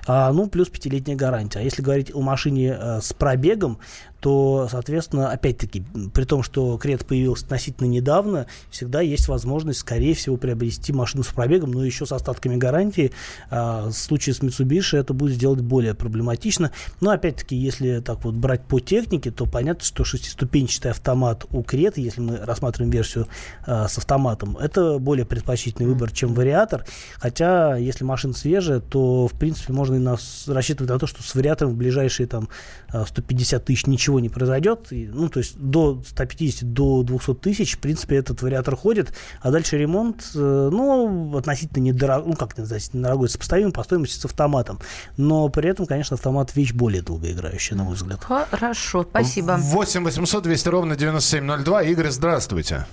А, 0.07 0.31
ну, 0.31 0.47
плюс 0.47 0.69
пятилетняя 0.69 1.17
гарантия. 1.17 1.59
А 1.59 1.61
если 1.61 1.81
говорить 1.81 2.11
о 2.13 2.21
машине 2.21 2.73
а, 2.73 3.01
с 3.01 3.13
пробегом, 3.13 3.79
то, 4.25 4.67
соответственно, 4.71 5.29
опять-таки, 5.31 5.83
при 6.11 6.23
том, 6.23 6.41
что 6.41 6.79
Крет 6.79 7.05
появился 7.05 7.45
относительно 7.45 7.85
недавно, 7.85 8.47
всегда 8.71 9.01
есть 9.01 9.27
возможность, 9.27 9.81
скорее 9.81 10.15
всего, 10.15 10.35
приобрести 10.35 10.91
машину 10.91 11.23
с 11.23 11.27
пробегом, 11.27 11.69
но 11.69 11.85
еще 11.85 12.07
с 12.07 12.11
остатками 12.11 12.55
гарантии. 12.55 13.11
А, 13.51 13.89
в 13.89 13.93
случае 13.93 14.33
с 14.33 14.39
Mitsubishi 14.39 14.97
это 14.97 15.13
будет 15.13 15.35
сделать 15.35 15.61
более 15.61 15.93
проблематично. 15.93 16.71
Но, 17.01 17.11
опять-таки, 17.11 17.55
если 17.55 17.99
так 17.99 18.25
вот 18.25 18.33
брать 18.33 18.63
по 18.63 18.79
технике, 18.79 19.29
то 19.29 19.45
понятно, 19.45 19.85
что 19.85 20.03
шестиступенчатый 20.03 20.89
автомат 20.89 21.45
у 21.51 21.61
Крет, 21.61 21.99
если 22.05 22.21
мы 22.21 22.37
рассматриваем 22.37 22.91
версию 22.91 23.27
а, 23.65 23.87
с 23.87 23.97
автоматом, 23.97 24.57
это 24.57 24.99
более 24.99 25.25
предпочтительный 25.25 25.87
выбор, 25.87 26.11
чем 26.11 26.33
вариатор. 26.33 26.85
Хотя, 27.17 27.75
если 27.75 28.03
машина 28.03 28.33
свежая, 28.33 28.79
то, 28.79 29.27
в 29.27 29.33
принципе, 29.33 29.73
можно 29.73 29.95
и 29.95 29.99
нас 29.99 30.45
рассчитывать 30.47 30.91
на 30.91 30.99
то, 30.99 31.07
что 31.07 31.21
с 31.23 31.35
вариатором 31.35 31.73
в 31.73 31.75
ближайшие 31.75 32.27
там 32.27 32.49
а, 32.89 33.05
150 33.05 33.65
тысяч 33.65 33.85
ничего 33.87 34.19
не 34.19 34.29
произойдет. 34.29 34.91
И, 34.91 35.07
ну, 35.07 35.29
то 35.29 35.39
есть 35.39 35.57
до 35.57 36.01
150 36.07 36.73
до 36.73 37.03
200 37.03 37.35
тысяч, 37.35 37.75
в 37.75 37.79
принципе, 37.79 38.15
этот 38.17 38.41
вариатор 38.41 38.75
ходит. 38.75 39.13
А 39.41 39.51
дальше 39.51 39.77
ремонт, 39.77 40.31
э, 40.35 40.69
ну, 40.71 41.37
относительно 41.37 41.83
недорогой, 41.83 42.29
ну, 42.29 42.35
как 42.35 42.57
относительно 42.57 43.03
дорогой, 43.03 43.29
сопоставим 43.29 43.71
по 43.71 43.83
стоимости 43.83 44.19
с 44.19 44.25
автоматом. 44.25 44.79
Но 45.17 45.49
при 45.49 45.69
этом, 45.69 45.85
конечно, 45.85 46.15
автомат 46.15 46.55
вещь 46.55 46.73
более 46.73 47.01
долгоиграющая, 47.01 47.77
на 47.77 47.83
мой 47.83 47.95
взгляд. 47.95 48.23
Хорошо, 48.23 49.05
спасибо. 49.09 49.57
8 49.59 50.03
800 50.03 50.43
200 50.43 50.67
ровно 50.69 50.95
9702. 50.95 51.81
Игорь, 51.85 52.07
здравствуйте. 52.07 52.85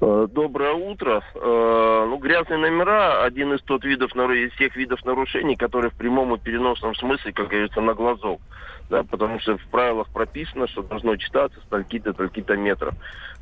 Э, 0.00 0.26
Доброе 0.30 0.72
утро. 0.72 1.22
Э, 1.34 2.04
Ну, 2.08 2.16
грязные 2.18 2.58
номера 2.58 3.22
один 3.22 3.52
из 3.52 3.62
тот 3.62 3.84
видов, 3.84 4.14
из 4.14 4.52
тех 4.56 4.74
видов 4.76 5.04
нарушений, 5.04 5.56
которые 5.56 5.90
в 5.90 5.94
прямом 5.94 6.34
и 6.34 6.38
переносном 6.38 6.94
смысле, 6.94 7.32
как 7.32 7.48
говорится, 7.48 7.80
на 7.80 7.94
глазок. 7.94 8.40
Да, 8.90 9.02
потому 9.04 9.38
что 9.38 9.58
в 9.58 9.64
правилах 9.66 10.08
прописано, 10.08 10.66
что 10.66 10.82
должно 10.82 11.16
читаться 11.16 11.60
стальки-то, 11.66 12.14
стальки-то 12.14 12.56
метров. 12.56 12.94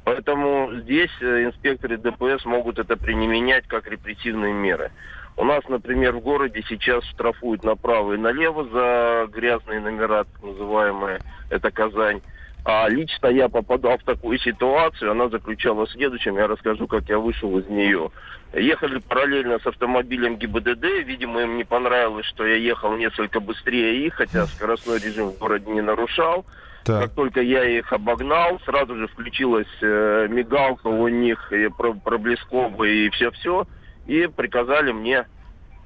Поэтому 0.05 0.71
здесь 0.83 1.11
э, 1.21 1.45
инспекторы 1.45 1.97
ДПС 1.97 2.45
могут 2.45 2.79
это 2.79 2.97
применять 2.97 3.67
как 3.67 3.87
репрессивные 3.87 4.53
меры. 4.53 4.91
У 5.37 5.45
нас, 5.45 5.63
например, 5.69 6.17
в 6.17 6.21
городе 6.21 6.65
сейчас 6.69 7.05
штрафуют 7.05 7.63
направо 7.63 8.15
и 8.15 8.19
налево 8.19 8.65
за 8.65 9.29
грязные 9.31 9.81
номера, 9.81 10.25
так 10.25 10.43
называемые, 10.43 11.21
это 11.51 11.71
Казань. 11.71 12.21
А 12.69 12.89
лично 12.89 13.29
я 13.29 13.49
попадал 13.49 13.97
в 13.97 14.03
такую 14.03 14.41
ситуацию, 14.41 15.13
она 15.13 15.29
заключалась 15.29 15.89
в 15.91 15.93
следующем, 15.93 16.37
я 16.37 16.49
расскажу, 16.49 16.89
как 16.89 17.09
я 17.09 17.17
вышел 17.21 17.57
из 17.61 17.69
нее. 17.69 18.11
Ехали 18.53 18.99
параллельно 18.99 19.61
с 19.61 19.67
автомобилем 19.69 20.37
ГИБДД, 20.37 20.85
видимо, 21.05 21.43
им 21.43 21.59
не 21.59 21.63
понравилось, 21.65 22.27
что 22.27 22.45
я 22.45 22.57
ехал 22.57 22.97
несколько 22.97 23.39
быстрее 23.39 24.05
их, 24.05 24.15
хотя 24.15 24.47
скоростной 24.47 24.99
режим 24.99 25.29
в 25.29 25.39
городе 25.39 25.71
не 25.71 25.81
нарушал. 25.81 26.45
Так. 26.83 27.03
Как 27.03 27.13
только 27.13 27.41
я 27.41 27.63
их 27.65 27.93
обогнал, 27.93 28.61
сразу 28.65 28.97
же 28.97 29.07
включилась 29.07 29.69
э, 29.81 30.27
мигалка 30.29 30.89
у 30.89 31.07
них, 31.07 31.53
и 31.53 31.69
про- 31.69 31.95
проблесковая 31.95 32.91
и 32.91 33.11
все-все, 33.11 33.69
и 34.07 34.27
приказали 34.27 34.91
мне 34.91 35.25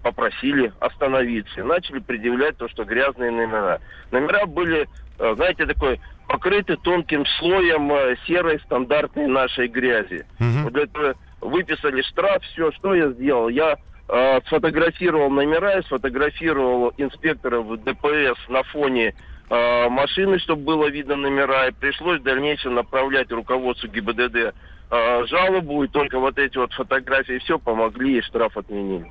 попросили 0.02 0.72
остановиться. 0.80 1.62
Начали 1.62 1.98
предъявлять 1.98 2.56
то, 2.56 2.70
что 2.70 2.84
грязные 2.84 3.30
номера. 3.30 3.80
Номера 4.10 4.46
были, 4.46 4.88
э, 5.18 5.34
знаете, 5.34 5.66
такой 5.66 6.00
покрыты 6.30 6.76
тонким 6.76 7.26
слоем 7.38 7.92
э, 7.92 8.14
серой 8.24 8.60
стандартной 8.60 9.26
нашей 9.26 9.66
грязи. 9.66 10.24
Мгм. 10.38 10.62
Вот 10.62 10.72
для 10.72 10.82
этого 10.84 11.14
выписали 11.40 12.02
штраф, 12.02 12.42
все, 12.52 12.70
что 12.72 12.94
я 12.94 13.10
сделал? 13.10 13.48
Я 13.48 13.76
э, 14.08 14.40
сфотографировал 14.46 15.28
номера 15.28 15.78
и 15.78 15.82
сфотографировал 15.82 16.92
инспекторов 16.98 17.82
ДПС 17.82 18.38
на 18.48 18.62
фоне 18.62 19.14
э, 19.48 19.88
машины, 19.88 20.38
чтобы 20.38 20.62
было 20.62 20.88
видно 20.88 21.16
номера, 21.16 21.66
и 21.66 21.72
пришлось 21.72 22.20
в 22.20 22.22
дальнейшем 22.22 22.76
направлять 22.76 23.32
руководству 23.32 23.88
ГИБДД 23.88 24.36
э, 24.36 25.26
жалобу, 25.26 25.82
и 25.82 25.88
только 25.88 26.20
вот 26.20 26.38
эти 26.38 26.58
вот 26.58 26.72
фотографии 26.74 27.38
все 27.38 27.58
помогли, 27.58 28.18
и 28.18 28.22
штраф 28.22 28.56
отменили. 28.56 29.10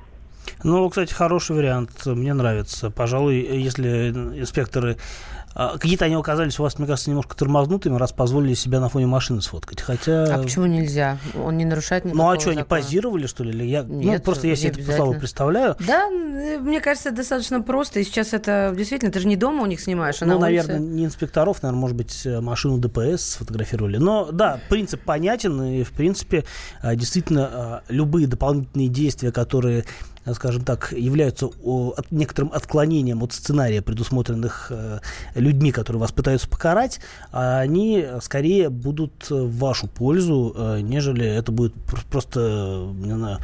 Ну, 0.64 0.88
кстати, 0.88 1.12
хороший 1.12 1.56
вариант. 1.56 2.06
Мне 2.06 2.32
нравится. 2.32 2.90
Пожалуй, 2.90 3.36
если 3.36 4.08
инспекторы... 4.08 4.96
а, 5.54 5.78
Какие-то 5.78 6.04
они 6.04 6.14
оказались 6.14 6.58
у 6.60 6.62
вас, 6.62 6.78
мне 6.78 6.86
кажется, 6.86 7.10
немножко 7.10 7.36
тормознутыми, 7.36 7.96
раз 7.96 8.12
позволили 8.12 8.54
себя 8.54 8.80
на 8.80 8.88
фоне 8.88 9.06
машины 9.06 9.42
сфоткать. 9.42 9.80
Хотя... 9.80 10.34
А 10.34 10.42
почему 10.42 10.66
нельзя? 10.66 11.18
Он 11.42 11.56
не 11.56 11.64
нарушает 11.64 12.04
никакого 12.04 12.22
Ну, 12.22 12.30
а 12.30 12.40
что, 12.40 12.50
они 12.50 12.60
закона. 12.60 12.80
позировали, 12.80 13.26
что 13.26 13.44
ли? 13.44 13.50
Или 13.50 13.64
я... 13.64 13.82
ну, 13.82 14.00
Нет, 14.00 14.24
просто 14.24 14.46
я 14.46 14.56
себе 14.56 14.70
это 14.70 14.80
обязательно. 14.80 15.18
представляю. 15.18 15.76
Да, 15.86 16.08
э, 16.08 16.58
мне 16.58 16.80
кажется, 16.80 17.10
достаточно 17.10 17.60
просто. 17.62 18.00
И 18.00 18.04
сейчас 18.04 18.32
это 18.32 18.72
действительно, 18.76 19.10
ты 19.10 19.20
же 19.20 19.26
не 19.26 19.36
дома 19.36 19.62
у 19.62 19.66
них 19.66 19.80
снимаешь, 19.80 20.22
а 20.22 20.26
ну, 20.26 20.38
на 20.38 20.46
улице. 20.46 20.68
наверное, 20.68 20.88
не 20.88 21.04
инспекторов, 21.04 21.62
наверное, 21.62 21.80
может 21.80 21.96
быть, 21.96 22.22
э, 22.24 22.40
машину 22.40 22.78
ДПС 22.78 23.20
сфотографировали. 23.32 23.96
Но 23.96 24.30
да, 24.30 24.60
принцип 24.68 25.02
понятен, 25.02 25.62
и, 25.62 25.82
в 25.82 25.90
принципе, 25.92 26.44
а, 26.80 26.94
действительно, 26.94 27.50
а, 27.52 27.82
любые 27.88 28.26
дополнительные 28.26 28.88
действия, 28.88 29.32
которые 29.32 29.84
скажем 30.34 30.64
так, 30.64 30.92
являются 30.92 31.46
от- 31.46 32.10
некоторым 32.10 32.52
отклонением 32.52 33.22
от 33.22 33.32
сценария, 33.32 33.82
предусмотренных 33.82 34.66
э, 34.70 35.00
людьми, 35.34 35.72
которые 35.72 36.00
вас 36.00 36.12
пытаются 36.12 36.48
покарать, 36.48 37.00
а 37.32 37.58
они 37.60 38.04
скорее 38.22 38.68
будут 38.68 39.30
в 39.30 39.58
вашу 39.58 39.86
пользу, 39.88 40.54
э, 40.56 40.80
нежели 40.82 41.24
это 41.26 41.52
будет 41.52 41.72
пр- 41.74 42.04
просто, 42.10 42.40
э, 42.40 42.92
не 43.06 43.12
знаю, 43.14 43.38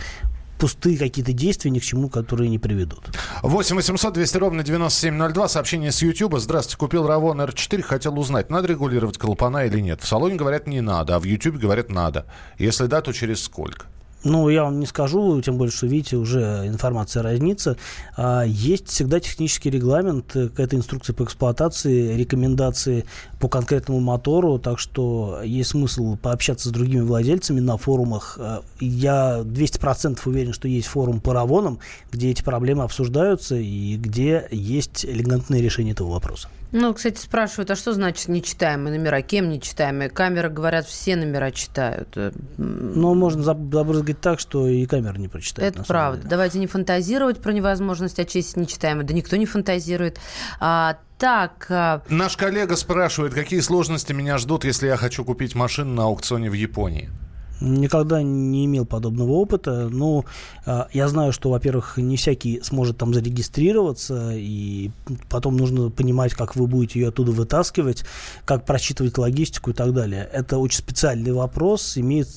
пустые 0.58 0.96
какие-то 0.96 1.34
действия, 1.34 1.70
ни 1.70 1.78
к 1.78 1.82
чему, 1.82 2.08
которые 2.08 2.48
не 2.48 2.58
приведут. 2.58 3.10
8 3.42 3.76
800 3.76 4.14
200 4.14 4.36
ровно 4.38 4.62
9702. 4.62 5.48
Сообщение 5.48 5.92
с 5.92 6.00
YouTube. 6.00 6.38
Здравствуйте, 6.38 6.78
купил 6.78 7.06
Равон 7.06 7.40
R4, 7.42 7.82
хотел 7.82 8.18
узнать, 8.18 8.48
надо 8.48 8.68
регулировать 8.68 9.18
клапана 9.18 9.66
или 9.66 9.80
нет. 9.80 10.00
В 10.00 10.06
салоне 10.08 10.36
говорят 10.36 10.66
не 10.66 10.80
надо, 10.80 11.16
а 11.16 11.18
в 11.20 11.24
YouTube 11.24 11.56
говорят 11.56 11.90
надо. 11.90 12.24
Если 12.58 12.86
да, 12.86 13.02
то 13.02 13.12
через 13.12 13.42
сколько? 13.42 13.84
Ну, 14.28 14.48
я 14.48 14.64
вам 14.64 14.80
не 14.80 14.86
скажу, 14.86 15.40
тем 15.40 15.56
более, 15.56 15.70
что, 15.70 15.86
видите, 15.86 16.16
уже 16.16 16.64
информация 16.66 17.22
разнится. 17.22 17.76
А, 18.16 18.42
Есть 18.42 18.88
всегда 18.88 19.20
технический 19.20 19.70
регламент, 19.70 20.34
э, 20.34 20.48
какая-то 20.48 20.74
инструкция 20.74 21.14
по 21.14 21.22
эксплуатации, 21.22 22.16
рекомендации 22.16 23.04
по 23.38 23.48
конкретному 23.48 24.00
мотору, 24.00 24.58
так 24.58 24.80
что 24.80 25.40
есть 25.44 25.70
смысл 25.70 26.16
пообщаться 26.16 26.70
с 26.70 26.72
другими 26.72 27.02
владельцами 27.02 27.60
на 27.60 27.76
форумах. 27.76 28.36
А, 28.40 28.62
Я 28.80 29.42
200% 29.44 30.26
уверен, 30.26 30.52
что 30.52 30.66
есть 30.66 30.88
форум 30.88 31.20
по 31.20 31.32
Равонам, 31.32 31.78
где 32.10 32.30
эти 32.30 32.42
проблемы 32.42 32.82
обсуждаются 32.82 33.54
и 33.54 33.96
где 33.96 34.48
есть 34.50 35.04
элегантное 35.04 35.60
решение 35.60 35.92
этого 35.92 36.10
вопроса. 36.10 36.48
Ну, 36.78 36.92
кстати, 36.92 37.18
спрашивают, 37.18 37.70
а 37.70 37.74
что 37.74 37.94
значит 37.94 38.28
нечитаемые 38.28 38.98
номера? 38.98 39.22
Кем 39.22 39.48
нечитаемые? 39.48 40.10
Камеры, 40.10 40.50
говорят, 40.50 40.84
все 40.86 41.16
номера 41.16 41.50
читают. 41.50 42.14
Но 42.58 43.14
можно 43.14 43.40
заб- 43.40 43.72
забрызгать 43.72 44.20
так, 44.20 44.38
что 44.38 44.68
и 44.68 44.84
камера 44.84 45.16
не 45.16 45.28
прочитает. 45.28 45.74
Это 45.74 45.84
правда. 45.84 46.18
деле. 46.18 46.28
Давайте 46.28 46.58
не 46.58 46.66
фантазировать 46.66 47.40
про 47.40 47.52
невозможность 47.54 48.18
очистить 48.18 48.56
нечитаемые. 48.58 49.06
Да 49.06 49.14
никто 49.14 49.36
не 49.36 49.46
фантазирует. 49.46 50.20
А, 50.60 50.98
так, 51.16 51.64
а, 51.70 52.02
Наш 52.10 52.36
коллега 52.36 52.76
спрашивает, 52.76 53.32
какие 53.32 53.60
сложности 53.60 54.12
меня 54.12 54.36
ждут, 54.36 54.64
если 54.66 54.86
я 54.86 54.98
хочу 54.98 55.24
купить 55.24 55.54
машину 55.54 55.94
на 55.94 56.04
аукционе 56.04 56.50
в 56.50 56.54
Японии. 56.54 57.08
Никогда 57.60 58.22
не 58.22 58.66
имел 58.66 58.84
подобного 58.84 59.32
опыта. 59.32 59.88
Ну, 59.90 60.24
я 60.92 61.08
знаю, 61.08 61.32
что, 61.32 61.50
во-первых, 61.50 61.96
не 61.96 62.16
всякий 62.16 62.60
сможет 62.62 62.98
там 62.98 63.14
зарегистрироваться, 63.14 64.32
и 64.34 64.90
потом 65.30 65.56
нужно 65.56 65.90
понимать, 65.90 66.34
как 66.34 66.56
вы 66.56 66.66
будете 66.66 67.00
ее 67.00 67.08
оттуда 67.08 67.32
вытаскивать, 67.32 68.04
как 68.44 68.66
просчитывать 68.66 69.16
логистику 69.18 69.70
и 69.70 69.74
так 69.74 69.92
далее. 69.92 70.28
Это 70.32 70.58
очень 70.58 70.78
специальный 70.78 71.32
вопрос. 71.32 71.96
Имеет... 71.96 72.28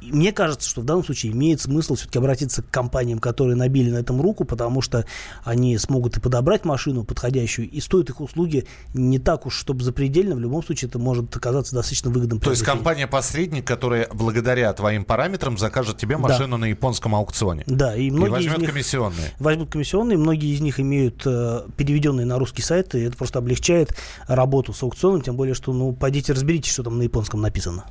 Мне 0.00 0.32
кажется, 0.32 0.68
что 0.68 0.80
в 0.80 0.84
данном 0.84 1.04
случае 1.04 1.32
имеет 1.32 1.60
смысл 1.60 1.94
все-таки 1.94 2.18
обратиться 2.18 2.62
к 2.62 2.70
компаниям, 2.70 3.18
которые 3.18 3.56
набили 3.56 3.90
на 3.90 3.98
этом 3.98 4.20
руку, 4.20 4.44
потому 4.44 4.80
что 4.80 5.04
они 5.44 5.76
смогут 5.78 6.16
и 6.16 6.20
подобрать 6.20 6.64
машину 6.64 7.04
подходящую, 7.04 7.68
и 7.70 7.80
стоят 7.80 8.10
их 8.10 8.20
услуги 8.20 8.66
не 8.94 9.18
так 9.18 9.46
уж, 9.46 9.54
чтобы 9.54 9.84
запредельно. 9.84 10.34
В 10.34 10.40
любом 10.40 10.62
случае, 10.64 10.88
это 10.88 10.98
может 10.98 11.34
оказаться 11.36 11.74
достаточно 11.74 12.10
выгодным. 12.10 12.40
То 12.40 12.50
есть 12.50 12.62
компания-посредник, 12.62 13.66
которая 13.66 14.08
благодаря 14.12 14.55
благодаря 14.56 14.72
твоим 14.72 15.04
параметрам 15.04 15.58
закажет 15.58 15.98
тебе 15.98 16.16
машину 16.16 16.52
да. 16.52 16.58
на 16.58 16.64
японском 16.66 17.14
аукционе. 17.14 17.62
Да, 17.66 17.94
и 17.94 18.10
многие 18.10 18.28
и 18.28 18.30
возьмет 18.30 18.54
из 18.54 18.60
них 18.60 18.70
комиссионные. 18.70 19.34
Возьмут 19.38 19.70
комиссионные, 19.70 20.16
многие 20.16 20.54
из 20.54 20.60
них 20.60 20.80
имеют 20.80 21.22
э, 21.26 21.62
переведенные 21.76 22.24
на 22.24 22.38
русский 22.38 22.62
сайт, 22.62 22.94
и 22.94 23.00
это 23.00 23.16
просто 23.16 23.38
облегчает 23.38 23.94
работу 24.26 24.72
с 24.72 24.82
аукционом, 24.82 25.20
тем 25.20 25.36
более, 25.36 25.54
что, 25.54 25.72
ну, 25.72 25.92
пойдите 25.92 26.32
разберитесь, 26.32 26.72
что 26.72 26.82
там 26.82 26.98
на 26.98 27.02
японском 27.02 27.40
написано. 27.42 27.84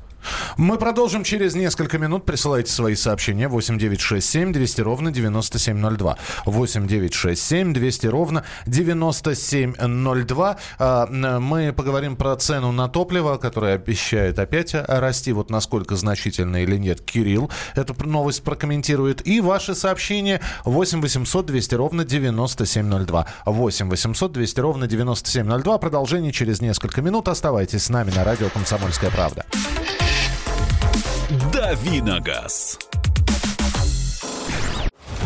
Мы 0.56 0.78
продолжим 0.78 1.24
через 1.24 1.54
несколько 1.54 1.98
минут. 1.98 2.24
Присылайте 2.24 2.72
свои 2.72 2.94
сообщения 2.94 3.48
8967 3.48 4.52
200 4.52 4.80
ровно 4.80 5.10
9702. 5.10 6.18
8967 6.44 7.72
200 7.72 8.06
ровно 8.06 8.44
9702. 8.66 10.56
А, 10.78 11.06
мы 11.40 11.72
поговорим 11.72 12.16
про 12.16 12.36
цену 12.36 12.72
на 12.72 12.88
топливо, 12.88 13.36
которая 13.36 13.76
обещает 13.76 14.38
опять 14.38 14.74
расти. 14.74 15.32
Вот 15.32 15.50
насколько 15.50 15.96
значительно 15.96 16.62
или 16.62 16.76
нет. 16.76 17.00
Кирилл 17.00 17.50
эту 17.74 17.94
новость 18.06 18.42
прокомментирует. 18.42 19.26
И 19.26 19.40
ваши 19.40 19.74
сообщения 19.74 20.40
8 20.64 21.00
800 21.00 21.46
200 21.46 21.74
ровно 21.74 22.04
9702. 22.04 23.26
8 23.44 23.88
800 23.90 24.32
200 24.32 24.60
ровно 24.60 24.86
9702. 24.86 25.78
Продолжение 25.78 26.32
через 26.32 26.60
несколько 26.60 27.02
минут. 27.02 27.28
Оставайтесь 27.28 27.84
с 27.84 27.88
нами 27.88 28.10
на 28.10 28.24
радио 28.24 28.48
«Комсомольская 28.48 29.10
правда». 29.10 29.44
Давиногаз. 31.52 32.78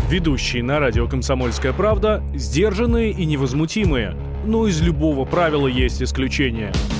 Ведущие 0.08 0.62
на 0.62 0.80
радио 0.80 1.06
«Комсомольская 1.06 1.74
правда» 1.74 2.22
сдержанные 2.34 3.10
и 3.10 3.26
невозмутимые. 3.26 4.16
Но 4.46 4.66
из 4.66 4.80
любого 4.80 5.26
правила 5.26 5.66
есть 5.66 6.02
исключение– 6.02 6.72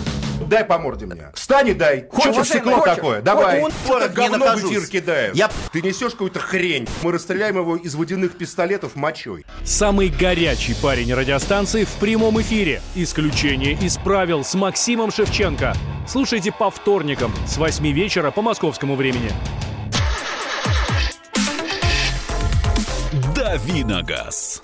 дай 0.51 0.65
по 0.65 0.79
морде 0.79 1.07
мне. 1.07 1.31
Встань 1.35 1.69
и 1.69 1.75
дай. 1.75 2.07
Хочешь 2.11 2.49
стекло 2.49 2.81
хочешь? 2.81 2.97
такое? 2.97 3.23
Давай. 3.23 3.63
Он 3.63 3.71
ты 3.71 4.09
говно 4.09 4.57
в 4.57 4.59
эфир 4.59 4.87
кидаешь? 4.87 5.35
Я... 5.35 5.49
Ты 5.73 5.81
несешь 5.81 6.13
какую-то 6.13 6.41
хрень. 6.41 6.87
Мы 7.03 7.13
расстреляем 7.13 7.57
его 7.57 7.77
из 7.77 7.95
водяных 7.95 8.37
пистолетов 8.37 8.97
мочой. 8.97 9.47
Самый 9.65 10.09
горячий 10.09 10.75
парень 10.83 11.15
радиостанции 11.15 11.85
в 11.85 11.93
прямом 12.01 12.41
эфире. 12.43 12.83
Исключение 12.95 13.75
из 13.75 13.97
правил 13.97 14.45
с 14.45 14.55
Максимом 14.55 15.13
Шевченко. 15.13 15.75
Слушайте 16.07 16.53
по 16.53 16.71
вторникам 16.71 17.33
с 17.47 17.57
8 17.57 17.87
вечера 17.93 18.33
по 18.33 18.43
московскому 18.43 18.97
времени. 18.97 19.31
Давиногаз. 23.37 24.61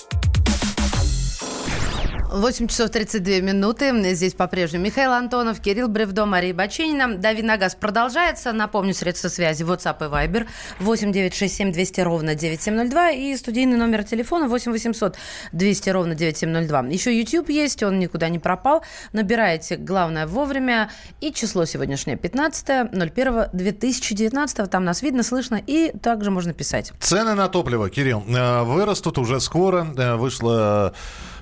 8 2.36 2.68
часов 2.68 2.90
32 2.90 3.40
минуты. 3.40 4.14
Здесь 4.14 4.34
по-прежнему 4.34 4.84
Михаил 4.84 5.12
Антонов, 5.12 5.58
Кирилл 5.60 5.88
Бревдо, 5.88 6.26
Мария 6.26 6.52
Бачинина. 6.52 7.16
Дави 7.16 7.42
на 7.42 7.56
газ 7.56 7.74
продолжается. 7.74 8.52
Напомню, 8.52 8.92
средства 8.92 9.28
связи 9.28 9.62
WhatsApp 9.62 9.96
и 10.00 10.10
Viber 10.10 10.46
8 10.80 11.12
967 11.12 11.72
200 11.72 12.00
ровно 12.02 12.34
9702 12.34 13.10
и 13.12 13.36
студийный 13.36 13.78
номер 13.78 14.04
телефона 14.04 14.48
8 14.48 14.70
800 14.70 15.16
200 15.52 15.90
ровно 15.90 16.14
9702. 16.14 16.80
Еще 16.88 17.18
YouTube 17.18 17.48
есть, 17.48 17.82
он 17.82 17.98
никуда 17.98 18.28
не 18.28 18.38
пропал. 18.38 18.84
Набираете, 19.14 19.78
главное, 19.78 20.26
вовремя. 20.26 20.90
И 21.22 21.32
число 21.32 21.64
сегодняшнее 21.64 22.18
15 22.18 22.92
01 22.92 23.46
2019. 23.54 24.70
Там 24.70 24.84
нас 24.84 25.00
видно, 25.00 25.22
слышно 25.22 25.58
и 25.66 25.90
также 25.96 26.30
можно 26.30 26.52
писать. 26.52 26.92
Цены 27.00 27.32
на 27.32 27.48
топливо, 27.48 27.88
Кирилл, 27.88 28.22
э, 28.28 28.62
вырастут 28.64 29.16
уже 29.16 29.40
скоро. 29.40 29.86
Э, 29.96 30.16
вышло 30.16 30.92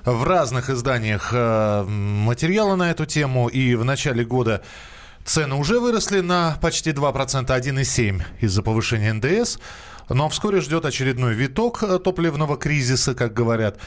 в 0.05 0.23
разных 0.23 0.69
изданиях 0.69 1.29
э, 1.33 1.83
материалы 1.83 2.75
на 2.75 2.91
эту 2.91 3.05
тему. 3.05 3.47
И 3.47 3.75
в 3.75 3.83
начале 3.83 4.23
года 4.23 4.61
цены 5.23 5.55
уже 5.55 5.79
выросли 5.79 6.21
на 6.21 6.57
почти 6.61 6.91
2%, 6.91 7.47
1,7% 7.47 8.21
из-за 8.41 8.61
повышения 8.61 9.13
НДС. 9.13 9.57
Но 10.09 10.29
вскоре 10.29 10.61
ждет 10.61 10.85
очередной 10.85 11.33
виток 11.33 11.83
э, 11.83 11.97
топливного 11.99 12.57
кризиса, 12.57 13.15
как 13.15 13.33
говорят. 13.33 13.77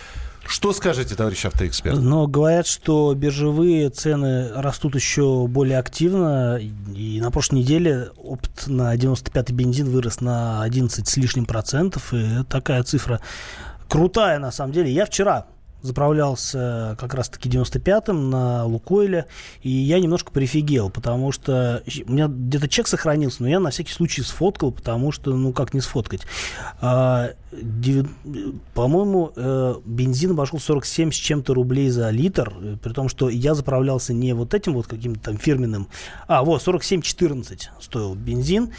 Что 0.45 0.73
скажете, 0.73 1.15
товарищ 1.15 1.45
автоэксперт? 1.45 1.99
Но 1.99 2.27
говорят, 2.27 2.67
что 2.67 3.13
биржевые 3.15 3.91
цены 3.91 4.51
растут 4.55 4.95
еще 4.95 5.47
более 5.47 5.79
активно. 5.79 6.59
И 6.97 7.21
на 7.21 7.31
прошлой 7.31 7.57
неделе 7.57 8.09
опт 8.17 8.67
на 8.67 8.97
95-й 8.97 9.53
бензин 9.53 9.91
вырос 9.91 10.21
на 10.21 10.63
11 10.63 11.07
с 11.07 11.17
лишним 11.17 11.45
процентов. 11.45 12.15
И 12.15 12.45
такая 12.49 12.83
цифра 12.83 13.21
крутая 13.89 14.39
на 14.39 14.51
самом 14.51 14.73
деле. 14.73 14.91
Я 14.91 15.05
вчера 15.05 15.47
заправлялся 15.83 16.97
как 16.99 17.14
раз-таки 17.14 17.49
95-м 17.49 18.31
на 18.31 18.64
Лукойле, 18.64 19.27
и 19.62 19.71
я 19.71 20.01
немножко 20.01 20.33
прифигел, 20.33 20.91
потому 20.91 21.33
что 21.33 21.83
у 22.07 22.12
меня 22.12 22.27
где-то 22.29 22.69
чек 22.69 22.88
сохранился, 22.88 23.43
но 23.43 23.49
я 23.49 23.61
на 23.61 23.71
всякий 23.71 23.93
случай 23.93 24.23
сфоткал, 24.23 24.73
потому 24.73 25.12
что, 25.12 25.35
ну, 25.35 25.53
как 25.53 25.75
не 25.75 25.81
сфоткать. 25.81 26.23
А, 26.81 27.31
по-моему, 28.75 29.33
э, 29.35 29.75
бензин 29.85 30.33
обошел 30.33 30.59
47 30.59 31.12
с 31.12 31.14
чем-то 31.14 31.55
рублей 31.55 31.88
за 31.91 32.11
литр, 32.11 32.53
э, 32.61 32.77
при 32.83 32.93
том, 32.93 33.09
что 33.09 33.29
я 33.29 33.55
заправлялся 33.55 34.12
не 34.12 34.35
вот 34.35 34.55
этим 34.55 34.75
вот 34.75 34.87
каким-то 34.87 35.21
там 35.21 35.38
фирменным, 35.38 35.88
а, 36.27 36.43
вот, 36.43 36.62
47,14 36.62 37.71
стоил 37.81 38.14
бензин, 38.14 38.73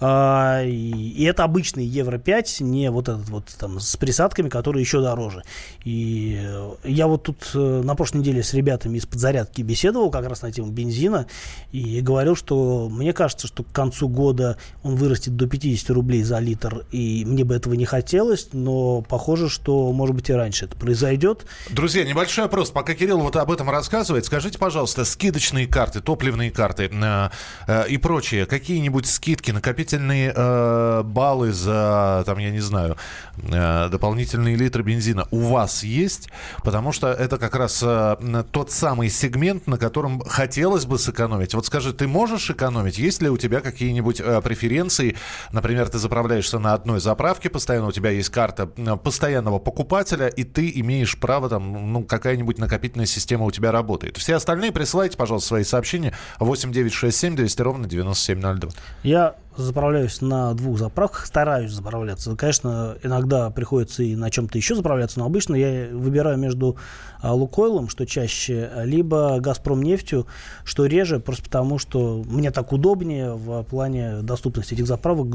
а, 0.00 0.62
и 0.64 1.24
это 1.24 1.44
обычный 1.44 1.84
Евро-5, 1.84 2.62
не 2.62 2.90
вот 2.90 3.08
этот 3.08 3.28
вот 3.28 3.46
там 3.58 3.80
с 3.80 3.96
присадками, 3.96 4.48
которые 4.48 4.82
еще 4.82 5.00
дороже. 5.00 5.42
И 5.84 6.40
э, 6.42 6.74
я 6.84 7.06
вот 7.06 7.24
тут 7.24 7.50
э, 7.54 7.82
на 7.84 7.94
прошлой 7.94 8.18
неделе 8.18 8.42
с 8.42 8.54
ребятами 8.54 8.98
из 8.98 9.06
подзарядки 9.06 9.62
беседовал 9.62 10.10
как 10.10 10.26
раз 10.28 10.42
на 10.42 10.52
тему 10.52 10.70
бензина 10.70 11.26
и 11.72 12.00
говорил, 12.00 12.36
что 12.36 12.88
мне 12.90 13.12
кажется, 13.12 13.46
что 13.46 13.62
к 13.62 13.72
концу 13.72 14.08
года 14.08 14.58
он 14.82 14.96
вырастет 14.96 15.36
до 15.36 15.46
50 15.46 15.90
рублей 15.90 16.22
за 16.22 16.38
литр, 16.38 16.84
и 16.90 17.24
мне 17.24 17.44
бы 17.44 17.54
этого 17.54 17.74
не 17.74 17.84
хотелось, 17.84 18.48
но 18.52 19.02
похоже, 19.02 19.48
что 19.48 19.92
может 19.92 20.14
быть 20.16 20.28
и 20.30 20.32
раньше 20.32 20.66
это 20.66 20.76
произойдет. 20.76 21.46
Друзья, 21.70 22.04
небольшой 22.04 22.44
вопрос. 22.44 22.70
Пока 22.70 22.94
Кирилл 22.94 23.20
вот 23.20 23.36
об 23.36 23.50
этом 23.50 23.70
рассказывает, 23.70 24.26
скажите, 24.26 24.58
пожалуйста, 24.58 25.04
скидочные 25.04 25.66
карты, 25.66 26.00
топливные 26.00 26.50
карты 26.50 26.90
э, 26.92 27.28
э, 27.66 27.88
и 27.88 27.96
прочие, 27.96 28.46
какие-нибудь 28.46 29.06
скидки, 29.06 29.50
накопительные 29.50 29.83
накопительные 29.84 30.32
э, 30.34 31.02
баллы 31.04 31.52
за, 31.52 32.22
там, 32.26 32.38
я 32.38 32.50
не 32.50 32.60
знаю, 32.60 32.96
э, 33.36 33.88
дополнительные 33.90 34.56
литры 34.56 34.82
бензина 34.82 35.26
у 35.30 35.40
вас 35.40 35.84
есть? 35.84 36.28
Потому 36.62 36.92
что 36.92 37.08
это 37.08 37.38
как 37.38 37.54
раз 37.54 37.82
э, 37.82 38.44
тот 38.50 38.70
самый 38.70 39.10
сегмент, 39.10 39.66
на 39.66 39.76
котором 39.76 40.20
хотелось 40.20 40.86
бы 40.86 40.98
сэкономить. 40.98 41.54
Вот 41.54 41.66
скажи, 41.66 41.92
ты 41.92 42.08
можешь 42.08 42.50
экономить? 42.50 42.98
Есть 42.98 43.22
ли 43.22 43.28
у 43.28 43.36
тебя 43.36 43.60
какие-нибудь 43.60 44.20
э, 44.20 44.40
преференции? 44.40 45.16
Например, 45.52 45.88
ты 45.88 45.98
заправляешься 45.98 46.58
на 46.58 46.74
одной 46.74 47.00
заправке, 47.00 47.50
постоянно 47.50 47.88
у 47.88 47.92
тебя 47.92 48.10
есть 48.10 48.30
карта 48.30 48.70
э, 48.76 48.96
постоянного 48.96 49.58
покупателя, 49.58 50.28
и 50.28 50.44
ты 50.44 50.72
имеешь 50.76 51.18
право, 51.18 51.48
там, 51.48 51.92
ну, 51.92 52.04
какая-нибудь 52.04 52.58
накопительная 52.58 53.06
система 53.06 53.44
у 53.44 53.50
тебя 53.50 53.72
работает. 53.72 54.16
Все 54.16 54.36
остальные 54.36 54.72
присылайте, 54.72 55.16
пожалуйста, 55.16 55.48
свои 55.48 55.64
сообщения 55.64 56.14
8967 56.38 57.36
200 57.36 57.62
ровно 57.62 57.86
9702. 57.86 58.70
Я 59.02 59.34
заправляюсь 59.56 60.20
на 60.20 60.52
двух 60.54 60.78
заправках, 60.78 61.26
стараюсь 61.26 61.72
заправляться. 61.72 62.34
Конечно, 62.36 62.96
иногда 63.02 63.50
приходится 63.50 64.02
и 64.02 64.16
на 64.16 64.30
чем-то 64.30 64.58
еще 64.58 64.74
заправляться, 64.74 65.18
но 65.20 65.26
обычно 65.26 65.54
я 65.54 65.88
выбираю 65.92 66.38
между 66.38 66.76
а, 67.20 67.32
Лукойлом, 67.32 67.88
что 67.88 68.06
чаще, 68.06 68.70
либо 68.84 69.38
Газпром 69.40 69.82
нефтью, 69.82 70.26
что 70.64 70.86
реже, 70.86 71.20
просто 71.20 71.44
потому 71.44 71.78
что 71.78 72.22
мне 72.26 72.50
так 72.50 72.72
удобнее 72.72 73.34
в 73.34 73.62
плане 73.64 74.22
доступности 74.22 74.74
этих 74.74 74.86
заправок, 74.86 75.28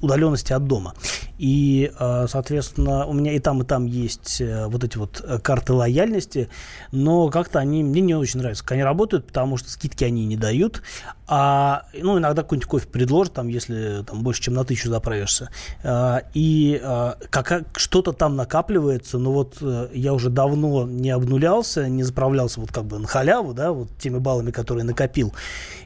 удаленности 0.00 0.52
от 0.52 0.66
дома. 0.66 0.94
И, 1.38 1.92
а, 1.98 2.26
соответственно, 2.26 3.06
у 3.06 3.12
меня 3.12 3.32
и 3.32 3.38
там, 3.38 3.62
и 3.62 3.64
там 3.64 3.86
есть 3.86 4.40
э, 4.40 4.66
вот 4.66 4.84
эти 4.84 4.96
вот 4.96 5.22
э, 5.26 5.38
карты 5.38 5.72
лояльности, 5.72 6.48
но 6.92 7.28
как-то 7.28 7.58
они 7.58 7.84
мне 7.84 8.00
не 8.00 8.14
очень 8.14 8.40
нравятся, 8.40 8.64
они 8.70 8.82
работают, 8.82 9.26
потому 9.26 9.56
что 9.56 9.70
скидки 9.70 10.04
они 10.04 10.26
не 10.26 10.36
дают, 10.36 10.82
а 11.26 11.84
ну, 11.94 12.18
иногда 12.18 12.42
какой-нибудь 12.42 12.68
кофе 12.68 12.88
предлагают 12.88 13.09
предложат, 13.10 13.32
там, 13.34 13.48
если 13.48 14.04
там, 14.04 14.22
больше, 14.22 14.42
чем 14.42 14.54
на 14.54 14.64
тысячу 14.64 14.88
заправишься. 14.88 15.50
А, 15.82 16.22
и 16.32 16.80
а, 16.82 17.16
как, 17.30 17.64
что-то 17.76 18.12
там 18.12 18.36
накапливается, 18.36 19.18
но 19.18 19.32
вот 19.32 19.58
а, 19.60 19.90
я 19.92 20.12
уже 20.12 20.30
давно 20.30 20.86
не 20.86 21.10
обнулялся, 21.10 21.88
не 21.88 22.04
заправлялся 22.04 22.60
вот 22.60 22.72
как 22.72 22.84
бы 22.84 22.98
на 22.98 23.08
халяву, 23.08 23.52
да, 23.52 23.72
вот 23.72 23.88
теми 23.98 24.18
баллами, 24.18 24.52
которые 24.52 24.84
накопил. 24.84 25.32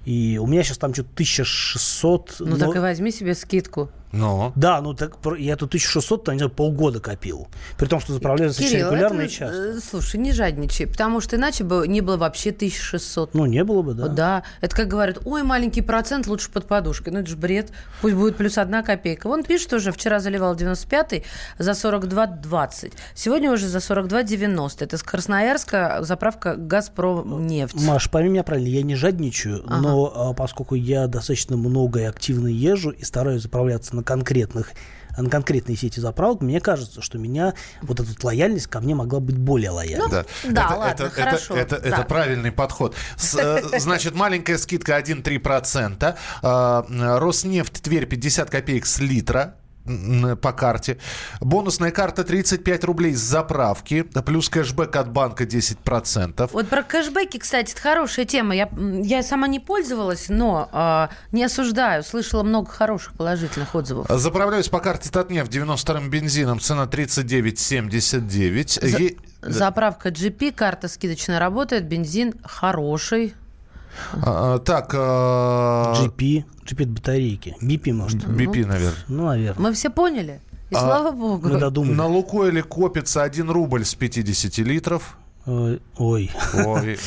И 0.05 0.39
у 0.41 0.47
меня 0.47 0.63
сейчас 0.63 0.79
там 0.79 0.93
что-то 0.93 1.11
1600. 1.15 2.37
Ну 2.41 2.47
но... 2.47 2.59
так 2.59 2.77
и 2.77 2.79
возьми 2.79 3.11
себе 3.11 3.35
скидку. 3.35 3.89
Но. 4.15 4.53
Да, 4.55 4.81
ну 4.81 4.95
так 4.95 5.17
я 5.39 5.57
тут 5.57 5.71
1600, 5.71 6.29
не 6.29 6.39
знаю, 6.39 6.51
полгода 6.51 7.01
копил. 7.01 7.49
При 7.77 7.87
том, 7.87 8.01
что 8.01 8.13
заправляю 8.13 8.51
достаточно 8.51 8.79
регулярно 8.79 9.23
это, 9.23 9.25
и 9.25 9.29
часто. 9.29 9.57
Э, 9.57 9.81
слушай, 9.81 10.17
не 10.21 10.33
жадничай, 10.33 10.87
потому 10.87 11.21
что 11.21 11.37
иначе 11.37 11.65
бы 11.65 11.87
не 11.89 12.01
было 12.01 12.17
вообще 12.17 12.51
1600. 12.51 13.35
Ну, 13.35 13.47
не 13.47 13.65
было 13.65 13.83
бы, 13.83 13.95
да. 13.95 14.09
Да. 14.09 14.43
Это 14.61 14.77
как 14.77 14.89
говорят, 14.89 15.19
ой, 15.25 15.43
маленький 15.43 15.83
процент 15.83 16.27
лучше 16.27 16.51
под 16.51 16.67
подушкой. 16.67 17.13
Ну, 17.13 17.21
это 17.21 17.29
же 17.29 17.37
бред. 17.37 17.73
Пусть 18.01 18.15
будет 18.15 18.37
плюс 18.37 18.59
одна 18.59 18.83
копейка. 18.83 19.29
Вон 19.29 19.43
пишет 19.43 19.73
уже, 19.73 19.93
вчера 19.93 20.21
заливал 20.21 20.55
95-й 20.55 21.25
за 21.59 21.73
42,20. 21.73 22.93
Сегодня 23.15 23.51
уже 23.51 23.67
за 23.67 23.79
42,90. 23.79 24.77
Это 24.81 24.97
с 24.97 25.03
Красноярска 25.03 25.99
заправка 26.03 26.55
«Газпром» 26.57 27.47
нефть. 27.47 27.75
Маш, 27.75 28.11
пойми 28.11 28.31
меня 28.31 28.45
правильно, 28.45 28.69
я 28.69 28.83
не 28.83 28.95
жадничаю, 28.95 29.65
ага. 29.67 29.77
но 29.81 30.13
а, 30.15 30.33
поскольку 30.35 30.75
я 30.75 31.07
достаточно 31.07 31.57
много 31.57 32.01
и 32.01 32.05
активно 32.05 32.49
езжу 32.49 32.91
и 32.91 33.05
стараюсь 33.05 33.43
заправляться 33.43 33.97
на 33.97 34.04
конкретных 34.05 34.73
на 35.17 35.31
конкретные 35.31 35.77
сети 35.77 36.01
заправок, 36.01 36.41
мне 36.41 36.61
кажется, 36.61 37.03
что 37.03 37.19
меня 37.19 37.55
вот 37.83 38.01
эта 38.01 38.11
лояльность 38.27 38.67
ко 38.67 38.81
мне 38.81 38.95
могла 38.95 39.21
быть 39.21 39.39
более 39.39 39.71
лояльной. 39.71 40.07
Ну, 40.07 40.11
да, 40.11 40.25
да 40.45 40.65
это, 40.65 40.75
ладно, 40.75 41.05
это, 41.05 41.11
хорошо. 41.11 41.55
Это, 41.55 41.77
это, 41.77 41.91
да. 41.91 41.97
это 41.97 42.03
правильный 42.03 42.53
подход. 42.53 42.97
С, 43.17 43.37
э, 43.37 43.79
значит, 43.79 44.15
маленькая 44.15 44.59
скидка 44.59 44.99
1-3%. 44.99 46.17
Э, 46.43 47.19
Роснефть 47.19 47.83
Тверь 47.83 48.07
50 48.07 48.51
копеек 48.51 48.87
с 48.87 48.99
литра 48.99 49.57
по 50.41 50.53
карте. 50.53 50.99
Бонусная 51.41 51.91
карта 51.91 52.25
35 52.25 52.85
рублей 52.85 53.15
с 53.15 53.21
заправки, 53.21 54.03
плюс 54.03 54.49
кэшбэк 54.49 54.97
от 54.97 55.11
банка 55.11 55.45
10%. 55.45 56.51
Вот 56.53 56.69
про 56.69 56.83
кэшбэки, 56.83 57.39
кстати, 57.39 57.73
это 57.73 57.81
хорошая 57.81 58.25
тема. 58.25 58.55
Я, 58.55 58.69
я 59.03 59.23
сама 59.23 59.47
не 59.47 59.61
пользовалась, 59.61 60.27
но 60.29 60.69
э, 60.73 61.09
не 61.33 61.45
осуждаю. 61.45 62.03
Слышала 62.03 62.43
много 62.43 62.71
хороших 62.71 63.15
положительных 63.15 63.75
отзывов. 63.75 64.07
Заправляюсь 64.09 64.69
по 64.69 64.81
карте 64.81 65.11
Татнефть 65.11 65.55
92-м 65.55 66.11
бензином, 66.11 66.61
цена 66.61 66.85
39,79. 66.85 68.81
За, 68.81 68.99
е... 68.99 69.17
Заправка 69.43 70.09
GP, 70.09 70.53
карта 70.53 70.89
скидочная 70.89 71.39
работает, 71.39 71.85
бензин 71.85 72.35
хороший. 72.43 73.35
А, 74.13 74.55
а, 74.55 74.59
так. 74.59 74.95
А... 74.95 75.95
GP. 75.97 76.45
GP 76.65 76.87
батарейки. 76.87 77.57
BP, 77.61 77.93
может. 77.93 78.25
BP, 78.25 78.63
ну, 78.63 78.69
наверное. 78.69 79.05
Ну, 79.09 79.27
наверное. 79.27 79.63
Мы 79.63 79.73
все 79.73 79.91
поняли. 79.91 80.41
И 80.71 80.75
а, 80.75 80.81
слава 80.81 81.11
богу. 81.11 81.49
Мы 81.49 81.59
додумали. 81.59 81.95
На 81.95 82.07
Лукойле 82.07 82.63
копится 82.63 83.23
1 83.23 83.51
рубль 83.51 83.85
с 83.85 83.95
50 83.95 84.59
литров. 84.59 85.17
Ой. 85.47 85.81
Ой, 85.99 86.31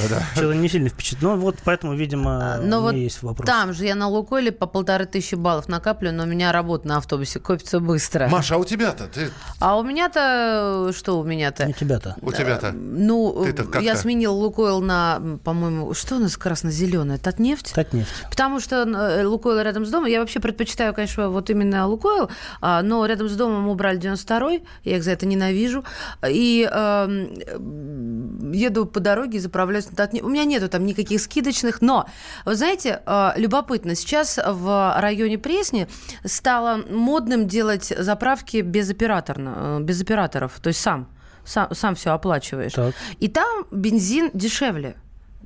да. 0.09 0.21
Что-то 0.35 0.53
не 0.53 0.69
сильно 0.69 0.89
впечатлено. 0.89 1.35
Ну, 1.35 1.41
вот 1.41 1.57
поэтому, 1.63 1.95
видимо, 1.95 2.55
а, 2.55 2.61
но 2.61 2.81
вот 2.81 2.93
есть 2.93 3.23
вопрос. 3.23 3.47
Там 3.47 3.73
же 3.73 3.85
я 3.85 3.95
на 3.95 4.07
Лукойле 4.07 4.51
по 4.51 4.67
полторы 4.67 5.05
тысячи 5.05 5.33
баллов 5.33 5.67
накаплю, 5.67 6.11
но 6.11 6.23
у 6.23 6.25
меня 6.27 6.51
работа 6.51 6.87
на 6.87 6.97
автобусе 6.97 7.39
копится 7.39 7.79
быстро. 7.79 8.27
Маша, 8.27 8.55
а 8.55 8.57
у 8.59 8.65
тебя-то? 8.65 9.07
Ты... 9.07 9.31
А 9.59 9.77
у 9.77 9.83
меня-то... 9.83 10.91
Что 10.95 11.19
у 11.19 11.23
меня-то? 11.23 11.67
У 11.67 11.73
тебя-то. 11.73 12.15
У 12.21 12.31
тебя-то. 12.31 12.71
Ну, 12.73 13.45
я 13.81 13.95
сменил 13.95 14.35
Лукойл 14.35 14.81
на, 14.81 15.19
по-моему, 15.43 15.93
что 15.95 16.15
у 16.17 16.19
нас 16.19 16.37
красно-зеленое? 16.37 17.17
Татнефть? 17.17 17.73
Татнефть. 17.73 18.09
Потому 18.29 18.59
что 18.59 18.83
э, 18.83 19.25
Лукойл 19.25 19.59
рядом 19.61 19.85
с 19.85 19.89
домом. 19.89 20.07
Я 20.07 20.19
вообще 20.19 20.39
предпочитаю, 20.39 20.93
конечно, 20.93 21.29
вот 21.29 21.49
именно 21.49 21.87
Лукойл, 21.87 22.29
а, 22.61 22.83
но 22.83 23.03
рядом 23.07 23.29
с 23.29 23.35
домом 23.35 23.67
убрали 23.67 23.99
92-й. 23.99 24.63
Я 24.83 24.97
их 24.97 25.03
за 25.03 25.11
это 25.11 25.25
ненавижу. 25.25 25.83
И 26.27 26.69
эм, 26.71 28.26
еду 28.51 28.85
по 28.85 28.99
дороге 28.99 29.37
и 29.37 29.41
заправляюсь. 29.41 29.87
У 30.21 30.29
меня 30.29 30.45
нету 30.45 30.69
там 30.69 30.85
никаких 30.85 31.21
скидочных, 31.21 31.81
но, 31.81 32.07
вы 32.45 32.55
знаете, 32.55 33.01
э, 33.05 33.31
любопытно, 33.35 33.95
сейчас 33.95 34.39
в 34.43 34.95
районе 34.99 35.37
Пресни 35.37 35.87
стало 36.25 36.81
модным 36.89 37.47
делать 37.47 37.93
заправки 37.97 38.57
без, 38.57 38.89
операторно, 38.89 39.79
э, 39.79 39.83
без 39.83 40.01
операторов, 40.01 40.59
то 40.61 40.67
есть 40.67 40.79
сам, 40.79 41.07
сам, 41.45 41.73
сам 41.73 41.95
все 41.95 42.11
оплачиваешь. 42.11 42.73
Так. 42.73 42.93
И 43.19 43.27
там 43.27 43.65
бензин 43.71 44.31
дешевле 44.33 44.97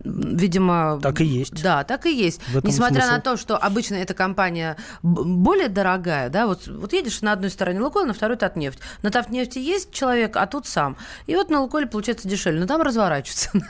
видимо... 0.04 1.00
Так 1.02 1.22
и 1.22 1.26
есть. 1.26 1.62
Да, 1.62 1.84
так 1.84 2.06
и 2.06 2.16
есть. 2.16 2.42
Несмотря 2.64 3.02
смысл. 3.02 3.14
на 3.14 3.20
то, 3.22 3.38
что 3.38 3.58
обычно 3.58 3.96
эта 3.96 4.14
компания 4.14 4.78
более 5.02 5.70
дорогая, 5.70 6.30
да, 6.30 6.48
вот, 6.48 6.68
вот 6.68 6.94
едешь 6.94 7.22
на 7.22 7.34
одной 7.34 7.50
стороне 7.50 7.80
Лукойл, 7.80 8.06
на 8.06 8.14
второй 8.14 8.38
Татнефть. 8.38 8.80
На 9.02 9.12
Татнефти 9.12 9.60
есть 9.60 9.92
человек, 9.92 10.38
а 10.38 10.48
тут 10.48 10.68
сам. 10.68 10.98
И 11.28 11.36
вот 11.36 11.50
на 11.50 11.62
Лукойле 11.62 11.88
получается 11.88 12.28
дешевле, 12.28 12.60
но 12.60 12.68
там 12.68 12.82
разворачиваются. 12.82 13.52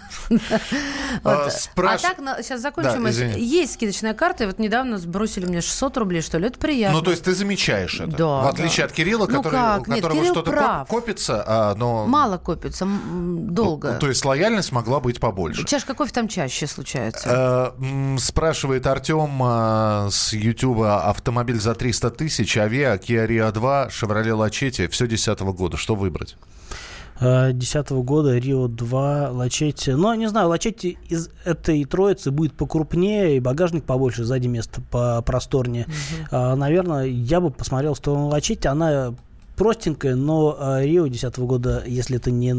А, 1.23 1.49
а 1.75 1.97
так, 1.97 2.17
сейчас 2.41 2.61
закончим. 2.61 3.05
Есть 3.05 3.73
скидочная 3.73 4.13
карта, 4.13 4.43
и 4.45 4.47
вот 4.47 4.59
недавно 4.59 4.97
сбросили 4.97 5.45
мне 5.45 5.61
600 5.61 5.97
рублей, 5.97 6.21
что 6.21 6.37
ли, 6.37 6.47
это 6.47 6.57
приятно. 6.57 6.97
Ну, 6.97 7.03
то 7.03 7.11
есть 7.11 7.23
ты 7.23 7.33
замечаешь 7.33 7.99
это? 7.99 8.15
Да. 8.15 8.41
В 8.41 8.47
отличие 8.47 8.85
от 8.85 8.91
Кирилла, 8.91 9.27
ну 9.27 9.43
которого 9.43 10.25
что-то 10.25 10.85
копится, 10.89 11.43
а, 11.45 11.75
но... 11.75 12.05
Мало 12.07 12.37
копится, 12.37 12.87
долго. 13.13 13.97
То 13.99 14.07
есть 14.07 14.23
лояльность 14.25 14.71
могла 14.71 14.99
быть 14.99 15.19
побольше. 15.19 15.65
Чашка 15.65 15.93
кофе 15.93 16.11
там 16.21 16.27
чаще 16.27 16.67
случается? 16.67 17.75
Э, 17.79 18.17
спрашивает 18.19 18.85
Артем 18.85 19.41
э, 19.43 20.09
с 20.11 20.33
Ютуба. 20.33 21.03
Автомобиль 21.09 21.59
за 21.59 21.73
300 21.73 22.11
тысяч, 22.11 22.57
Авиа, 22.57 22.95
Kia 22.95 23.27
Rio 23.27 23.51
2, 23.51 23.87
Chevrolet 23.87 24.37
Lachetti. 24.37 24.87
Все 24.87 25.07
2010 25.07 25.39
года. 25.55 25.77
Что 25.77 25.95
выбрать? 25.95 26.37
2010 27.19 27.91
э, 27.91 27.95
года 27.95 28.37
Рио 28.37 28.67
2, 28.67 29.31
Лачетти. 29.31 29.91
Ну, 29.91 30.13
не 30.13 30.27
знаю, 30.27 30.49
Лачетти 30.49 30.97
из 31.09 31.29
этой 31.43 31.83
троицы 31.85 32.29
будет 32.29 32.53
покрупнее 32.53 33.37
и 33.37 33.39
багажник 33.39 33.83
побольше, 33.83 34.23
сзади 34.23 34.47
место 34.47 34.81
попросторнее. 34.91 35.87
Угу. 36.31 36.55
Наверное, 36.55 37.05
я 37.05 37.41
бы 37.41 37.49
посмотрел 37.49 37.95
в 37.95 37.97
сторону 37.97 38.27
Лачетти. 38.27 38.67
Она 38.67 39.15
простенькая, 39.55 40.15
но 40.15 40.57
а, 40.59 40.81
Рио 40.81 41.03
2010 41.03 41.39
года, 41.39 41.83
если 41.85 42.17
это 42.17 42.31
не 42.31 42.55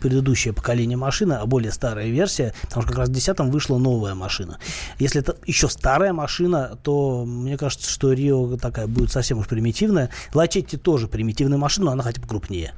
предыдущее 0.00 0.52
поколение 0.52 0.96
машины, 0.96 1.34
а 1.34 1.46
более 1.46 1.72
старая 1.72 2.08
версия, 2.08 2.54
потому 2.62 2.82
что 2.82 2.90
как 2.92 2.98
раз 2.98 3.08
в 3.08 3.12
2010 3.12 3.52
вышла 3.52 3.78
новая 3.78 4.14
машина. 4.14 4.58
Если 4.98 5.20
это 5.20 5.36
еще 5.46 5.68
старая 5.68 6.12
машина, 6.12 6.78
то 6.82 7.24
мне 7.24 7.56
кажется, 7.56 7.90
что 7.90 8.12
Рио 8.12 8.56
такая 8.56 8.86
будет 8.86 9.10
совсем 9.12 9.38
уж 9.38 9.48
примитивная. 9.48 10.10
Лачетти 10.34 10.76
тоже 10.76 11.08
примитивная 11.08 11.58
машина, 11.58 11.86
но 11.86 11.92
она 11.92 12.02
хотя 12.02 12.20
бы 12.20 12.28
крупнее. 12.28 12.74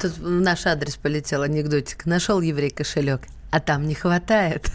Тут 0.00 0.18
в 0.18 0.40
наш 0.40 0.66
адрес 0.66 0.96
полетел 0.96 1.42
анекдотик. 1.42 2.06
Нашел 2.06 2.40
еврей 2.40 2.70
кошелек 2.70 3.22
а 3.52 3.60
там 3.60 3.86
не 3.86 3.94
хватает. 3.94 4.72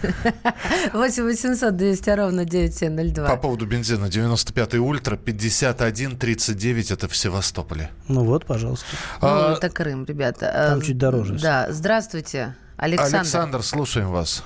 8 0.93 1.23
800 1.23 1.75
200 1.75 2.09
ровно 2.11 2.45
9702. 2.45 3.27
По 3.27 3.37
поводу 3.37 3.65
бензина. 3.65 4.05
95-й 4.05 4.77
Ультра, 4.77 5.17
51-39, 5.17 6.93
это 6.93 7.07
в 7.07 7.17
Севастополе. 7.17 7.89
Ну 8.07 8.23
вот, 8.23 8.45
пожалуйста. 8.45 8.85
Ну, 9.21 9.27
а, 9.27 9.53
это 9.53 9.69
Крым, 9.71 10.05
ребята. 10.05 10.69
Там 10.69 10.81
чуть 10.81 10.99
дороже. 10.99 11.39
Да, 11.39 11.67
здравствуйте, 11.71 12.55
Александр. 12.77 13.17
Александр, 13.17 13.63
слушаем 13.63 14.11
вас. 14.11 14.43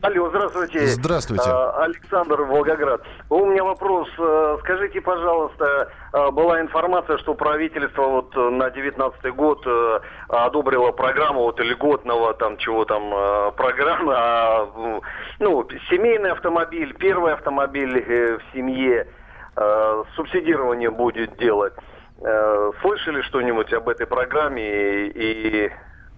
Алло, 0.00 0.28
здравствуйте. 0.28 0.86
Здравствуйте. 0.86 1.50
А, 1.50 1.82
Александр 1.82 2.42
Волгоград. 2.42 3.02
У 3.30 3.44
меня 3.46 3.64
вопрос. 3.64 4.08
Э, 4.16 4.56
скажите, 4.60 5.00
пожалуйста, 5.00 5.90
э, 6.12 6.30
была 6.30 6.60
информация, 6.60 7.18
что 7.18 7.34
правительство 7.34 8.02
вот 8.02 8.32
на 8.36 8.70
19 8.70 9.34
год 9.34 9.60
э, 9.66 10.00
одобрило 10.28 10.92
программу 10.92 11.40
вот 11.42 11.58
льготного 11.58 12.32
там 12.34 12.58
чего 12.58 12.84
там 12.84 13.10
программы, 13.54 14.14
а, 14.16 14.68
ну, 15.40 15.68
семейный 15.90 16.30
автомобиль, 16.30 16.94
первый 16.94 17.32
автомобиль 17.32 18.38
в 18.38 18.54
семье, 18.54 19.08
субсидирование 20.14 20.90
будет 20.90 21.36
делать. 21.38 21.72
Слышали 22.80 23.22
что-нибудь 23.22 23.72
об 23.72 23.88
этой 23.88 24.06
программе 24.06 25.08
и 25.08 25.72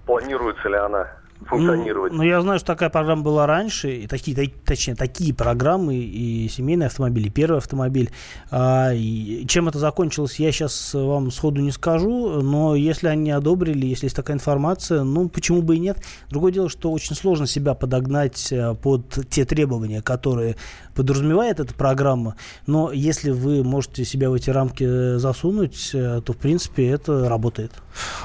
планируется 0.07 0.69
ли 0.69 0.77
она? 0.77 1.20
Функционировать. 1.47 2.13
Ну, 2.13 2.19
ну, 2.19 2.25
я 2.25 2.41
знаю, 2.41 2.59
что 2.59 2.67
такая 2.67 2.91
программа 2.91 3.23
была 3.23 3.47
раньше, 3.47 3.91
и 3.91 4.07
такие, 4.07 4.51
точнее, 4.65 4.95
такие 4.95 5.35
программы, 5.35 5.97
и 5.97 6.49
семейный 6.49 6.87
автомобиль, 6.87 7.27
и 7.27 7.31
первый 7.31 7.59
автомобиль. 7.59 8.11
А, 8.51 8.93
и 8.93 9.47
чем 9.47 9.69
это 9.69 9.79
закончилось, 9.79 10.39
я 10.39 10.53
сейчас 10.53 10.95
вам 10.95 11.31
сходу 11.31 11.61
не 11.61 11.71
скажу, 11.71 12.41
но 12.43 12.75
если 12.75 13.09
они 13.09 13.31
одобрили, 13.31 13.87
если 13.87 14.07
есть 14.07 14.17
такая 14.17 14.37
информация, 14.37 15.03
ну, 15.03 15.29
почему 15.29 15.63
бы 15.63 15.77
и 15.77 15.79
нет. 15.79 15.99
Другое 16.29 16.53
дело, 16.53 16.69
что 16.69 16.91
очень 16.93 17.17
сложно 17.17 17.47
себя 17.47 17.75
подогнать 17.75 18.53
э, 18.53 18.75
под 18.75 19.29
те 19.31 19.45
требования, 19.45 20.03
которые 20.03 20.57
подразумевает 20.95 21.61
эта 21.61 21.75
программа, 21.75 22.37
но 22.67 22.93
если 22.93 23.31
вы 23.31 23.65
можете 23.65 24.05
себя 24.05 24.31
в 24.31 24.35
эти 24.35 24.51
рамки 24.51 25.17
засунуть, 25.17 25.91
э, 25.95 26.21
то, 26.25 26.33
в 26.33 26.37
принципе, 26.37 26.89
это 26.89 27.29
работает. 27.29 27.73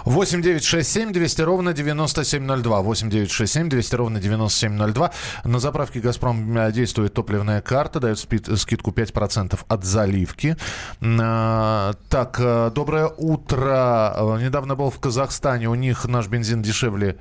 8 0.05 0.41
9 0.41 0.63
6 0.63 0.89
7 0.89 1.11
200 1.11 1.41
ровно 1.41 1.73
9702. 1.73 2.81
8 2.81 3.09
9 3.09 3.31
6 3.31 3.53
7 3.53 3.69
200 3.69 3.95
ровно 3.95 4.19
9702. 4.19 5.11
На 5.43 5.59
заправке 5.59 5.99
«Газпром» 5.99 6.57
э, 6.57 6.71
действует 6.71 7.13
топливная 7.13 7.61
карта, 7.61 7.99
дает 7.99 8.19
скидку 8.19 8.91
5% 8.91 9.59
от 9.67 9.83
заливки. 9.83 10.55
А, 11.01 11.93
так, 12.09 12.39
э, 12.39 12.71
доброе 12.73 13.07
утро. 13.17 14.13
Э, 14.15 14.39
недавно 14.41 14.75
был 14.75 14.89
в 14.89 14.99
Казахстане. 14.99 15.69
У 15.69 15.75
них 15.75 16.05
наш 16.05 16.27
бензин 16.27 16.61
дешевле 16.61 17.17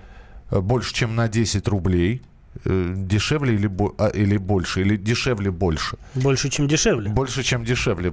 больше, 0.50 0.94
чем 0.94 1.14
на 1.14 1.28
10 1.28 1.68
рублей. 1.68 2.22
Э, 2.64 2.92
дешевле 2.96 3.54
или, 3.54 3.70
а, 3.98 4.08
или 4.08 4.36
больше? 4.36 4.80
Или 4.80 4.96
дешевле 4.96 5.50
больше? 5.50 5.96
Больше, 6.14 6.48
чем 6.48 6.68
дешевле. 6.68 7.10
Больше, 7.10 7.42
чем 7.42 7.64
дешевле. 7.64 8.12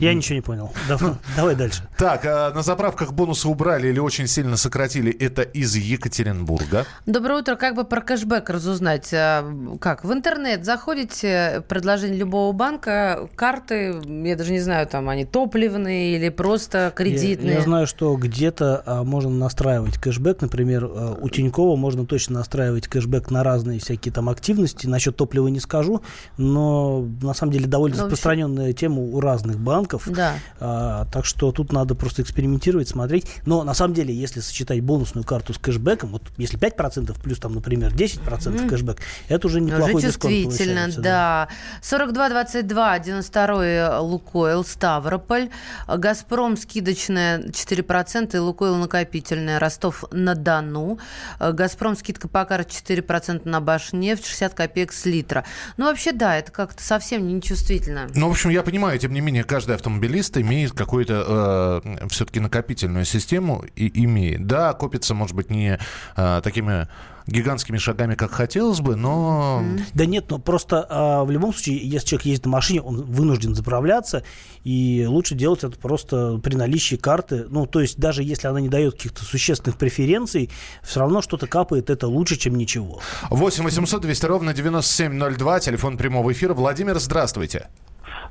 Я 0.00 0.14
ничего 0.14 0.36
не 0.36 0.42
понял. 0.42 0.72
Давай, 0.88 1.14
давай 1.36 1.54
дальше. 1.56 1.88
Так, 1.96 2.24
а 2.24 2.52
на 2.52 2.62
заправках 2.62 3.12
бонусы 3.12 3.48
убрали 3.48 3.88
или 3.88 3.98
очень 3.98 4.26
сильно 4.26 4.56
сократили. 4.56 5.10
Это 5.12 5.42
из 5.42 5.74
Екатеринбурга. 5.74 6.86
Доброе 7.06 7.40
утро. 7.40 7.56
Как 7.56 7.74
бы 7.74 7.84
про 7.84 8.00
кэшбэк 8.00 8.50
разузнать? 8.50 9.10
А, 9.14 9.50
как? 9.80 10.04
В 10.04 10.12
интернет 10.12 10.64
заходите, 10.64 11.64
предложение 11.68 12.18
любого 12.18 12.52
банка, 12.52 13.28
карты, 13.34 14.00
я 14.06 14.36
даже 14.36 14.52
не 14.52 14.60
знаю, 14.60 14.86
там 14.86 15.08
они 15.08 15.24
топливные 15.24 16.16
или 16.16 16.28
просто 16.28 16.92
кредитные. 16.94 17.52
Я, 17.52 17.58
я 17.58 17.62
знаю, 17.62 17.86
что 17.86 18.14
где-то 18.14 18.82
а, 18.84 19.04
можно 19.04 19.30
настраивать 19.30 19.98
кэшбэк. 19.98 20.42
Например, 20.42 20.84
а, 20.84 21.18
у 21.20 21.28
Тинькова 21.28 21.76
можно 21.76 22.04
точно 22.04 22.34
настраивать 22.40 22.86
кэшбэк 22.88 23.30
на 23.30 23.42
разные 23.42 23.69
разные 23.70 23.80
всякие 23.80 24.12
там 24.12 24.28
активности. 24.28 24.86
Насчет 24.86 25.16
топлива 25.16 25.48
не 25.48 25.60
скажу, 25.60 26.02
но 26.36 27.06
на 27.22 27.34
самом 27.34 27.52
деле 27.52 27.66
довольно 27.66 27.96
но 27.96 28.02
ну, 28.02 28.06
распространенная 28.08 28.72
тема 28.72 29.00
у 29.00 29.20
разных 29.20 29.58
банков. 29.58 30.08
Да. 30.08 30.34
А, 30.58 31.06
так 31.06 31.24
что 31.24 31.52
тут 31.52 31.72
надо 31.72 31.94
просто 31.94 32.22
экспериментировать, 32.22 32.88
смотреть. 32.88 33.26
Но 33.46 33.62
на 33.62 33.74
самом 33.74 33.94
деле, 33.94 34.14
если 34.14 34.40
сочетать 34.40 34.80
бонусную 34.80 35.24
карту 35.24 35.54
с 35.54 35.58
кэшбэком, 35.58 36.10
вот 36.10 36.22
если 36.36 36.58
5% 36.58 37.16
плюс 37.22 37.38
там, 37.38 37.54
например, 37.54 37.92
10% 37.92 38.26
mm. 38.26 38.68
кэшбэк, 38.68 38.98
это 39.28 39.46
уже 39.46 39.60
неплохой 39.60 39.94
уже 39.94 40.06
чувствительно, 40.06 40.88
да. 40.96 41.48
да. 41.82 42.42
42-22, 42.42 43.04
92 43.04 44.00
Лукойл, 44.00 44.64
Ставрополь, 44.64 45.50
Газпром 45.86 46.56
скидочная 46.56 47.40
4% 47.40 48.36
и 48.36 48.38
Лукойл 48.38 48.76
накопительная, 48.76 49.58
Ростов-на-Дону, 49.58 50.98
Газпром 51.38 51.96
скидка 51.96 52.28
по 52.28 52.44
карте 52.44 52.80
4% 52.80 53.48
на 53.48 53.59
Башнефть 53.60 54.26
60 54.26 54.54
копеек 54.54 54.92
с 54.92 55.06
литра. 55.06 55.44
Ну, 55.76 55.86
вообще, 55.86 56.12
да, 56.12 56.36
это 56.36 56.50
как-то 56.52 56.82
совсем 56.82 57.26
не 57.26 57.40
чувствительно. 57.40 58.08
Ну, 58.14 58.28
в 58.28 58.32
общем, 58.32 58.50
я 58.50 58.62
понимаю, 58.62 58.98
тем 58.98 59.12
не 59.12 59.20
менее, 59.20 59.44
каждый 59.44 59.74
автомобилист 59.74 60.36
имеет 60.38 60.72
какую-то 60.72 61.82
э, 61.84 62.08
все-таки 62.08 62.40
накопительную 62.40 63.04
систему 63.04 63.64
и 63.76 64.04
имеет. 64.04 64.46
Да, 64.46 64.72
копится, 64.72 65.14
может 65.14 65.36
быть, 65.36 65.50
не 65.50 65.78
э, 66.16 66.40
такими 66.42 66.88
гигантскими 67.26 67.78
шагами, 67.78 68.14
как 68.14 68.30
хотелось 68.30 68.80
бы, 68.80 68.96
но... 68.96 69.62
Да 69.94 70.06
нет, 70.06 70.26
но 70.30 70.38
просто 70.38 70.86
а, 70.88 71.24
в 71.24 71.30
любом 71.30 71.52
случае, 71.52 71.78
если 71.78 72.08
человек 72.08 72.26
ездит 72.26 72.46
на 72.46 72.52
машине, 72.52 72.82
он 72.82 73.02
вынужден 73.02 73.54
заправляться, 73.54 74.24
и 74.64 75.04
лучше 75.08 75.34
делать 75.34 75.64
это 75.64 75.78
просто 75.78 76.38
при 76.42 76.54
наличии 76.54 76.96
карты. 76.96 77.46
Ну, 77.48 77.66
то 77.66 77.80
есть 77.80 77.98
даже 77.98 78.22
если 78.22 78.48
она 78.48 78.60
не 78.60 78.68
дает 78.68 78.94
каких-то 78.94 79.24
существенных 79.24 79.78
преференций, 79.78 80.50
все 80.82 81.00
равно 81.00 81.22
что-то 81.22 81.46
капает, 81.46 81.90
это 81.90 82.08
лучше, 82.08 82.36
чем 82.36 82.56
ничего. 82.56 83.00
8 83.30 83.64
800 83.64 84.02
200 84.02 84.26
ровно 84.26 84.54
9702, 84.54 85.60
телефон 85.60 85.96
прямого 85.96 86.32
эфира. 86.32 86.54
Владимир, 86.54 86.98
здравствуйте. 86.98 87.68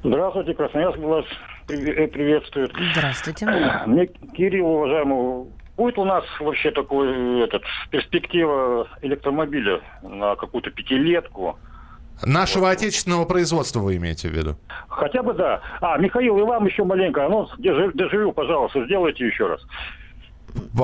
Здравствуйте, 0.03 0.53
Красноярск 0.53 0.97
вас 0.99 1.25
э, 1.67 2.07
приветствует. 2.07 2.71
Здравствуйте. 2.93 3.45
Мне, 3.85 4.07
Кирилл, 4.07 4.67
уважаемый, 4.67 5.47
Будет 5.79 5.97
у 5.97 6.03
нас 6.03 6.25
вообще 6.41 6.71
такой 6.71 7.41
этот, 7.41 7.63
перспектива 7.89 8.85
электромобиля 9.01 9.79
на 10.01 10.35
какую-то 10.35 10.71
пятилетку? 10.71 11.57
Нашего 12.21 12.65
вот. 12.65 12.71
отечественного 12.71 13.23
производства 13.23 13.79
вы 13.79 13.95
имеете 13.95 14.27
в 14.27 14.33
виду? 14.33 14.57
Хотя 14.89 15.23
бы 15.23 15.33
да. 15.33 15.61
А, 15.79 15.97
Михаил, 15.97 16.37
и 16.37 16.41
вам 16.41 16.65
еще 16.65 16.83
маленько 16.83 17.25
анонс. 17.25 17.49
Дежавю, 17.57 18.33
пожалуйста, 18.33 18.83
сделайте 18.87 19.25
еще 19.25 19.47
раз. 19.47 19.61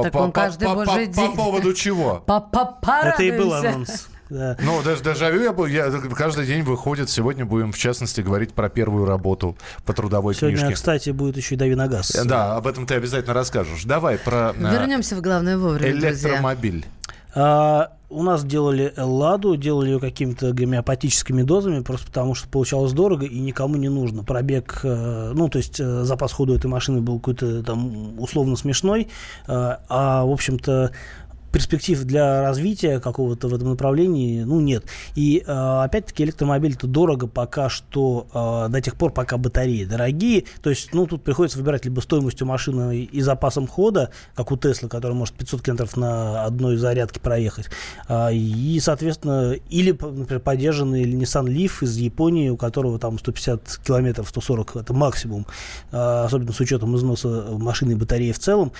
Так 0.01 0.15
он 0.15 0.31
каждый 0.31 0.73
божий 0.73 1.07
день. 1.07 1.31
По 1.31 1.43
поводу 1.43 1.73
чего? 1.73 2.23
Это 2.87 3.21
и 3.21 3.37
был 3.37 3.53
анонс. 3.53 4.09
Да. 4.29 4.57
Ну, 4.59 4.81
даже 4.83 5.03
дежавю 5.03 5.41
я, 5.41 5.85
я 5.85 5.91
каждый 6.15 6.45
день 6.45 6.63
выходит. 6.63 7.09
Сегодня 7.09 7.45
будем, 7.45 7.71
в 7.71 7.77
частности, 7.77 8.21
говорить 8.21 8.53
про 8.53 8.69
первую 8.69 9.05
работу 9.05 9.55
по 9.85 9.93
трудовой 9.93 10.33
Сегодня, 10.33 10.57
книжке. 10.57 10.75
кстати, 10.75 11.09
будет 11.11 11.37
еще 11.37 11.55
и 11.55 11.57
Дави 11.57 11.75
Нагас. 11.75 12.11
Да, 12.25 12.55
об 12.55 12.67
этом 12.67 12.85
ты 12.85 12.95
обязательно 12.95 13.33
расскажешь. 13.33 13.83
Давай 13.83 14.17
про... 14.17 14.53
Э, 14.57 14.71
Вернемся 14.71 15.15
в 15.15 15.21
главное 15.21 15.57
вовремя, 15.57 15.91
Электромобиль. 15.91 16.85
А, 17.35 17.91
у 18.09 18.23
нас 18.23 18.45
делали 18.45 18.93
Элладу, 18.95 19.57
делали 19.57 19.89
ее 19.89 19.99
какими-то 19.99 20.53
гомеопатическими 20.53 21.43
дозами, 21.43 21.81
просто 21.81 22.07
потому 22.07 22.33
что 22.33 22.47
получалось 22.47 22.93
дорого 22.93 23.25
и 23.25 23.39
никому 23.39 23.75
не 23.75 23.89
нужно. 23.89 24.23
Пробег, 24.23 24.79
э, 24.83 25.31
ну, 25.35 25.49
то 25.49 25.57
есть 25.57 25.79
э, 25.79 26.03
запас 26.03 26.31
хода 26.31 26.55
этой 26.55 26.67
машины 26.67 27.01
был 27.01 27.19
какой-то 27.19 27.61
там 27.63 28.19
условно 28.19 28.55
смешной, 28.55 29.09
а, 29.47 30.23
в 30.25 30.31
общем-то, 30.31 30.91
перспектив 31.55 32.03
для 32.03 32.41
развития 32.41 32.99
какого-то 32.99 33.47
в 33.47 33.53
этом 33.53 33.69
направлении, 33.69 34.43
ну, 34.43 34.59
нет. 34.59 34.83
И, 35.15 35.41
э, 35.47 35.51
опять-таки, 35.83 36.25
электромобиль 36.25 36.73
это 36.73 36.85
дорого 36.85 37.27
пока 37.27 37.69
что, 37.69 38.27
э, 38.67 38.69
до 38.69 38.81
тех 38.81 38.97
пор, 38.97 39.13
пока 39.13 39.37
батареи 39.37 39.85
дорогие. 39.85 40.43
То 40.61 40.69
есть, 40.69 40.93
ну, 40.93 41.07
тут 41.07 41.23
приходится 41.23 41.57
выбирать 41.57 41.85
либо 41.85 42.01
стоимостью 42.01 42.45
машины 42.45 43.03
и 43.03 43.21
запасом 43.21 43.67
хода, 43.67 44.11
как 44.35 44.51
у 44.51 44.57
Теслы, 44.57 44.89
который 44.89 45.13
может 45.13 45.33
500 45.35 45.61
километров 45.61 45.95
на 45.95 46.43
одной 46.43 46.75
зарядке 46.75 47.21
проехать. 47.21 47.69
А, 48.09 48.33
и, 48.33 48.77
соответственно, 48.81 49.53
или, 49.69 49.91
например, 49.91 50.41
поддержанный 50.41 51.05
Nissan 51.05 51.45
Leaf 51.45 51.85
из 51.85 51.95
Японии, 51.95 52.49
у 52.49 52.57
которого 52.57 52.99
там 52.99 53.17
150 53.17 53.79
километров, 53.81 54.27
140 54.27 54.75
это 54.75 54.93
максимум, 54.93 55.47
а, 55.93 56.25
особенно 56.25 56.51
с 56.51 56.59
учетом 56.59 56.97
износа 56.97 57.45
машины 57.51 57.93
и 57.93 57.95
батареи 57.95 58.33
в 58.33 58.39
целом 58.39 58.73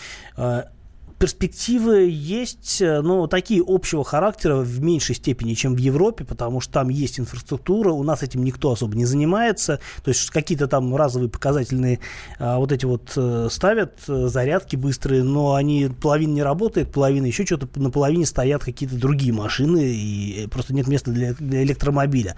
перспективы 1.17 2.10
есть, 2.10 2.82
э, 2.82 3.01
ну, 3.01 3.28
такие 3.28 3.63
общего 3.65 4.04
характера 4.04 4.58
в 4.58 4.82
меньшей 4.82 5.15
степени, 5.15 5.54
чем 5.54 5.75
в 5.75 5.78
Европе, 5.78 6.25
потому 6.25 6.62
что 6.62 6.73
там 6.73 6.89
есть 6.89 7.19
инфраструктура, 7.19 7.91
у 7.91 8.04
нас 8.04 8.23
этим 8.23 8.43
никто 8.43 8.71
особо 8.71 8.95
не 8.95 9.06
занимается, 9.06 9.80
то 10.04 10.10
есть 10.10 10.30
какие-то 10.30 10.67
там 10.67 10.95
разовые 10.95 11.30
показательные 11.30 11.99
а, 12.39 12.58
вот 12.58 12.71
эти 12.71 12.86
вот 12.86 13.13
а, 13.15 13.47
ставят 13.49 13.93
зарядки 14.06 14.75
быстрые, 14.75 15.23
но 15.23 15.56
они, 15.56 15.89
половина 16.01 16.34
не 16.34 16.43
работает, 16.43 16.91
половина 16.91 17.25
еще 17.25 17.45
что-то, 17.45 17.67
на 17.80 17.91
половине 17.91 18.25
стоят 18.25 18.63
какие-то 18.63 18.95
другие 18.95 19.34
машины, 19.34 19.93
и 19.95 20.47
просто 20.51 20.73
нет 20.73 20.88
места 20.88 21.12
для, 21.12 21.34
для 21.34 21.63
электромобиля. 21.63 22.36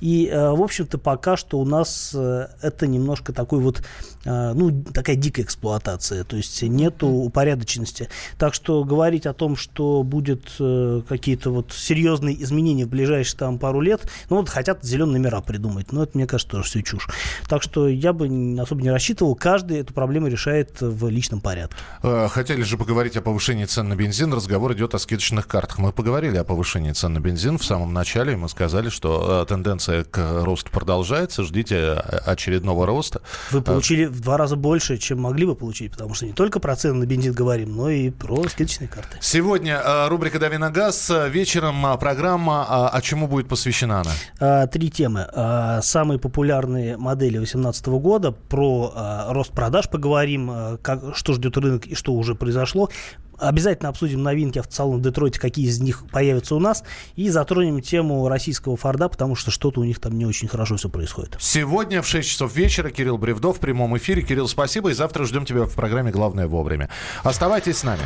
И, 0.00 0.28
а, 0.32 0.52
в 0.52 0.62
общем-то, 0.62 0.98
пока 0.98 1.36
что 1.36 1.58
у 1.58 1.64
нас 1.64 2.14
это 2.14 2.86
немножко 2.86 3.32
такой 3.32 3.60
вот, 3.60 3.82
а, 4.24 4.52
ну, 4.54 4.82
такая 4.92 5.16
дикая 5.16 5.42
эксплуатация, 5.42 6.24
то 6.24 6.36
есть 6.36 6.62
нету 6.62 7.06
упорядоченности. 7.06 8.08
Так 8.38 8.54
что 8.54 8.84
говорить 8.84 9.26
о 9.26 9.32
том, 9.32 9.56
что 9.56 10.02
будет 10.02 10.52
э, 10.58 11.02
какие-то 11.08 11.50
вот 11.50 11.72
серьезные 11.72 12.42
изменения 12.42 12.86
в 12.86 12.88
ближайшие 12.88 13.38
там 13.38 13.58
пару 13.58 13.80
лет, 13.80 14.08
ну 14.30 14.36
вот 14.36 14.48
хотят 14.48 14.84
зеленые 14.84 15.20
номера 15.20 15.40
придумать, 15.40 15.92
но 15.92 16.02
это, 16.02 16.12
мне 16.14 16.26
кажется, 16.26 16.52
тоже 16.52 16.68
все 16.68 16.82
чушь. 16.82 17.08
Так 17.48 17.62
что 17.62 17.88
я 17.88 18.12
бы 18.12 18.26
особо 18.60 18.82
не 18.82 18.90
рассчитывал, 18.90 19.34
каждый 19.34 19.78
эту 19.78 19.92
проблему 19.94 20.28
решает 20.28 20.80
в 20.80 21.08
личном 21.08 21.40
порядке. 21.40 21.76
Э, 22.02 22.28
хотели 22.28 22.62
же 22.62 22.76
поговорить 22.76 23.16
о 23.16 23.22
повышении 23.22 23.64
цен 23.64 23.88
на 23.88 23.96
бензин, 23.96 24.32
разговор 24.32 24.72
идет 24.72 24.94
о 24.94 24.98
скидочных 24.98 25.46
картах. 25.46 25.78
Мы 25.78 25.92
поговорили 25.92 26.36
о 26.36 26.44
повышении 26.44 26.92
цен 26.92 27.12
на 27.12 27.20
бензин 27.20 27.58
в 27.58 27.64
самом 27.64 27.92
начале, 27.92 28.36
мы 28.36 28.48
сказали, 28.48 28.88
что 28.88 29.42
э, 29.42 29.46
тенденция 29.46 30.04
к 30.04 30.44
росту 30.44 30.70
продолжается, 30.70 31.42
ждите 31.42 31.76
э, 31.76 32.18
очередного 32.26 32.86
роста. 32.86 33.20
Вы 33.50 33.62
получили 33.62 34.06
в 34.06 34.20
два 34.20 34.36
раза 34.36 34.56
больше, 34.56 34.98
чем 34.98 35.20
могли 35.20 35.46
бы 35.46 35.54
получить, 35.54 35.92
потому 35.92 36.14
что 36.14 36.26
не 36.26 36.32
только 36.32 36.60
про 36.60 36.76
цены 36.76 36.94
на 36.94 37.06
бензин 37.06 37.32
говорим, 37.32 37.76
но 37.76 37.90
и 37.90 38.07
про 38.10 38.48
скидочные 38.48 38.88
карты. 38.88 39.16
Сегодня 39.20 39.80
э, 39.84 40.08
рубрика 40.08 40.38
«Дави 40.38 40.58
на 40.58 40.70
газ». 40.70 41.10
Вечером 41.28 41.84
э, 41.86 41.98
программа. 41.98 42.66
А, 42.68 42.88
а 42.88 43.00
чему 43.00 43.26
будет 43.26 43.48
посвящена 43.48 44.00
она? 44.00 44.10
А, 44.40 44.66
три 44.66 44.90
темы. 44.90 45.26
А, 45.32 45.80
самые 45.82 46.18
популярные 46.18 46.96
модели 46.96 47.36
2018 47.36 47.86
года. 47.86 48.32
Про 48.32 49.28
рост 49.28 49.52
продаж 49.52 49.88
поговорим, 49.88 50.78
как, 50.82 51.16
что 51.16 51.32
ждет 51.34 51.56
рынок 51.56 51.86
и 51.86 51.94
что 51.94 52.12
уже 52.12 52.34
произошло. 52.34 52.90
Обязательно 53.38 53.88
обсудим 53.88 54.22
новинки 54.22 54.58
автосалона 54.58 54.98
в 54.98 55.02
Детройте, 55.02 55.38
какие 55.38 55.66
из 55.66 55.80
них 55.80 56.04
появятся 56.10 56.56
у 56.56 56.58
нас. 56.58 56.82
И 57.14 57.30
затронем 57.30 57.80
тему 57.80 58.28
российского 58.28 58.76
Форда, 58.76 59.08
потому 59.08 59.36
что 59.36 59.50
что-то 59.50 59.80
у 59.80 59.84
них 59.84 60.00
там 60.00 60.18
не 60.18 60.26
очень 60.26 60.48
хорошо 60.48 60.76
все 60.76 60.88
происходит. 60.88 61.36
Сегодня 61.38 62.02
в 62.02 62.06
6 62.06 62.28
часов 62.28 62.54
вечера 62.54 62.90
Кирилл 62.90 63.16
Бревдов 63.16 63.58
в 63.58 63.60
прямом 63.60 63.96
эфире. 63.96 64.22
Кирилл, 64.22 64.48
спасибо. 64.48 64.90
И 64.90 64.94
завтра 64.94 65.24
ждем 65.24 65.44
тебя 65.44 65.64
в 65.64 65.74
программе 65.74 66.10
«Главное 66.10 66.48
вовремя». 66.48 66.90
Оставайтесь 67.22 67.78
с 67.78 67.84
нами. 67.84 68.02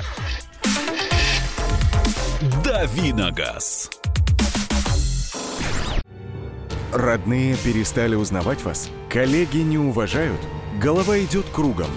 Давиногаз. 2.64 3.90
Родные 6.92 7.56
перестали 7.56 8.14
узнавать 8.14 8.62
вас? 8.64 8.90
Коллеги 9.08 9.58
не 9.58 9.78
уважают? 9.78 10.40
Голова 10.78 11.18
идет 11.18 11.46
кругом– 11.52 11.88